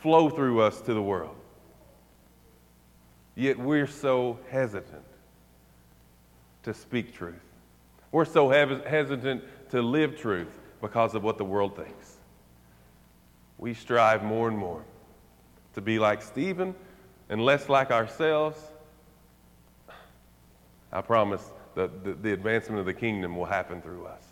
flow 0.00 0.30
through 0.30 0.60
us 0.60 0.80
to 0.82 0.94
the 0.94 1.02
world. 1.02 1.36
Yet 3.34 3.58
we're 3.58 3.86
so 3.86 4.38
hesitant 4.50 5.04
to 6.64 6.74
speak 6.74 7.14
truth. 7.14 7.34
We're 8.12 8.26
so 8.26 8.50
hesitant 8.50 9.42
to 9.70 9.80
live 9.80 10.16
truth 10.16 10.60
because 10.82 11.14
of 11.14 11.22
what 11.22 11.38
the 11.38 11.44
world 11.44 11.74
thinks. 11.76 12.18
We 13.56 13.72
strive 13.72 14.22
more 14.22 14.48
and 14.48 14.58
more 14.58 14.84
to 15.74 15.80
be 15.80 15.98
like 15.98 16.20
Stephen 16.20 16.74
and 17.30 17.42
less 17.42 17.70
like 17.70 17.90
ourselves. 17.90 18.60
I 20.92 21.00
promise 21.00 21.42
that 21.74 22.04
the, 22.04 22.12
the 22.12 22.32
advancement 22.34 22.80
of 22.80 22.84
the 22.84 22.92
kingdom 22.92 23.36
will 23.36 23.46
happen 23.46 23.80
through 23.80 24.04
us. 24.04 24.22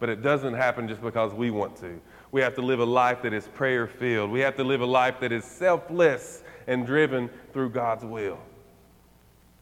But 0.00 0.08
it 0.08 0.22
doesn't 0.22 0.54
happen 0.54 0.88
just 0.88 1.02
because 1.02 1.32
we 1.32 1.50
want 1.50 1.76
to. 1.76 2.00
We 2.32 2.40
have 2.40 2.54
to 2.56 2.62
live 2.62 2.80
a 2.80 2.84
life 2.84 3.22
that 3.22 3.32
is 3.32 3.46
prayer 3.48 3.86
filled. 3.86 4.30
We 4.30 4.40
have 4.40 4.56
to 4.56 4.64
live 4.64 4.80
a 4.80 4.86
life 4.86 5.20
that 5.20 5.30
is 5.30 5.44
selfless 5.44 6.42
and 6.66 6.86
driven 6.86 7.30
through 7.52 7.70
God's 7.70 8.04
will. 8.04 8.38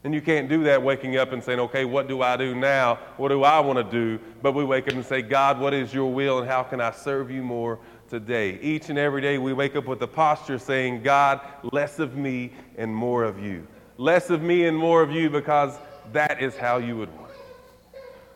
And 0.07 0.15
you 0.15 0.21
can't 0.21 0.49
do 0.49 0.63
that 0.63 0.81
waking 0.81 1.17
up 1.17 1.33
and 1.33 1.43
saying, 1.43 1.59
okay, 1.59 1.85
what 1.85 2.07
do 2.07 2.23
I 2.23 2.37
do 2.37 2.55
now? 2.55 3.01
What 3.17 3.31
do 3.31 3.43
I 3.43 3.59
want 3.59 3.77
to 3.79 3.83
do? 3.83 4.23
But 4.41 4.53
we 4.53 4.63
wake 4.63 4.87
up 4.87 4.95
and 4.95 5.05
say, 5.05 5.21
God, 5.21 5.59
what 5.59 5.75
is 5.75 5.93
your 5.93 6.13
will 6.13 6.39
and 6.39 6.49
how 6.49 6.63
can 6.63 6.81
I 6.81 6.93
serve 6.93 7.29
you 7.29 7.43
more 7.43 7.81
today? 8.09 8.57
Each 8.63 8.89
and 8.89 9.01
every 9.01 9.21
day 9.21 9.39
we 9.39 9.53
wake 9.53 9.75
up 9.75 9.87
with 9.87 9.99
the 9.99 10.07
posture 10.07 10.61
saying, 10.61 11.03
God, 11.03 11.41
less 11.73 11.99
of 11.99 12.17
me 12.17 12.53
and 12.79 12.95
more 12.95 13.25
of 13.25 13.41
you. 13.41 13.67
Less 13.99 14.31
of 14.31 14.43
me 14.43 14.69
and 14.69 14.79
more 14.79 15.03
of 15.03 15.11
you 15.11 15.29
because 15.29 15.77
that 16.13 16.41
is 16.41 16.57
how 16.57 16.77
you 16.77 16.97
would 16.97 17.13
want. 17.19 17.33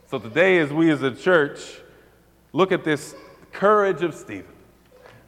So 0.09 0.19
today, 0.19 0.59
as 0.59 0.73
we 0.73 0.91
as 0.91 1.03
a 1.03 1.13
church 1.13 1.61
look 2.53 2.73
at 2.73 2.83
this 2.83 3.15
courage 3.53 4.03
of 4.03 4.17
Stephen, 4.17 4.57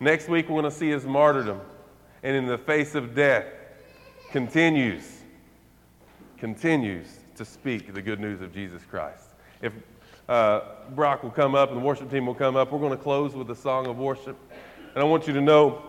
next 0.01 0.29
week 0.29 0.49
we're 0.49 0.61
going 0.61 0.73
to 0.73 0.77
see 0.77 0.91
his 0.91 1.05
martyrdom 1.05 1.61
and 2.25 2.35
in 2.35 2.47
the 2.47 2.59
face 2.59 2.97
of 2.97 3.15
death 3.15 3.47
continues 4.33 5.22
continues 6.43 7.21
to 7.37 7.45
speak 7.45 7.95
the 7.95 8.03
good 8.03 8.19
news 8.19 8.41
of 8.41 8.53
Jesus 8.53 8.83
Christ. 8.91 9.29
If 9.61 9.73
uh, 10.29 10.63
Brock 10.91 11.23
will 11.23 11.31
come 11.31 11.55
up 11.55 11.71
and 11.71 11.81
the 11.81 11.85
worship 11.85 12.11
team 12.11 12.27
will 12.27 12.35
come 12.35 12.57
up, 12.57 12.73
we're 12.73 12.81
going 12.81 12.91
to 12.91 13.01
close 13.01 13.33
with 13.33 13.49
a 13.53 13.55
song 13.55 13.87
of 13.87 13.97
worship. 13.97 14.37
And 14.93 15.01
I 15.01 15.05
want 15.05 15.29
you 15.29 15.35
to 15.35 15.41
know 15.41 15.85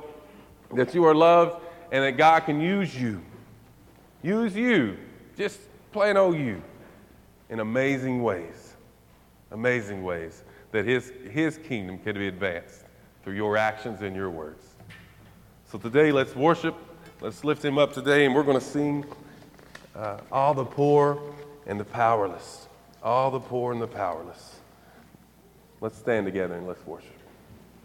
that 0.76 0.94
you 0.94 1.06
are 1.06 1.16
loved 1.16 1.60
and 1.92 2.04
that 2.04 2.18
God 2.18 2.42
can 2.42 2.62
use 2.62 2.96
you. 2.96 3.20
Use 4.22 4.56
you, 4.56 4.96
just 5.36 5.60
plain 5.92 6.18
old 6.18 6.38
you, 6.38 6.62
in 7.50 7.60
amazing 7.60 8.22
ways. 8.22 8.76
Amazing 9.50 10.04
ways 10.04 10.44
that 10.72 10.86
his, 10.86 11.12
his 11.32 11.58
kingdom 11.58 11.98
can 11.98 12.14
be 12.14 12.28
advanced 12.28 12.84
through 13.24 13.34
your 13.34 13.58
actions 13.58 14.04
and 14.04 14.16
your 14.16 14.30
words. 14.30 14.68
So 15.66 15.80
today, 15.80 16.12
let's 16.12 16.36
worship. 16.36 16.76
Let's 17.22 17.44
lift 17.44 17.66
him 17.66 17.80
up 17.80 17.92
today, 17.92 18.28
and 18.28 18.36
we're 18.36 18.44
going 18.44 18.60
to 18.60 18.64
sing 18.64 19.04
uh, 19.96 20.18
all 20.32 20.54
the 20.54 20.66
poor 20.66 21.22
and 21.66 21.80
the 21.80 21.86
powerless. 21.86 22.68
All 23.02 23.32
the 23.32 23.40
poor 23.40 23.72
and 23.72 23.82
the 23.82 23.88
powerless. 23.88 24.56
Let's 25.82 25.98
stand 25.98 26.26
together 26.26 26.56
and 26.56 26.68
let's 26.68 26.86
worship. 26.86 27.13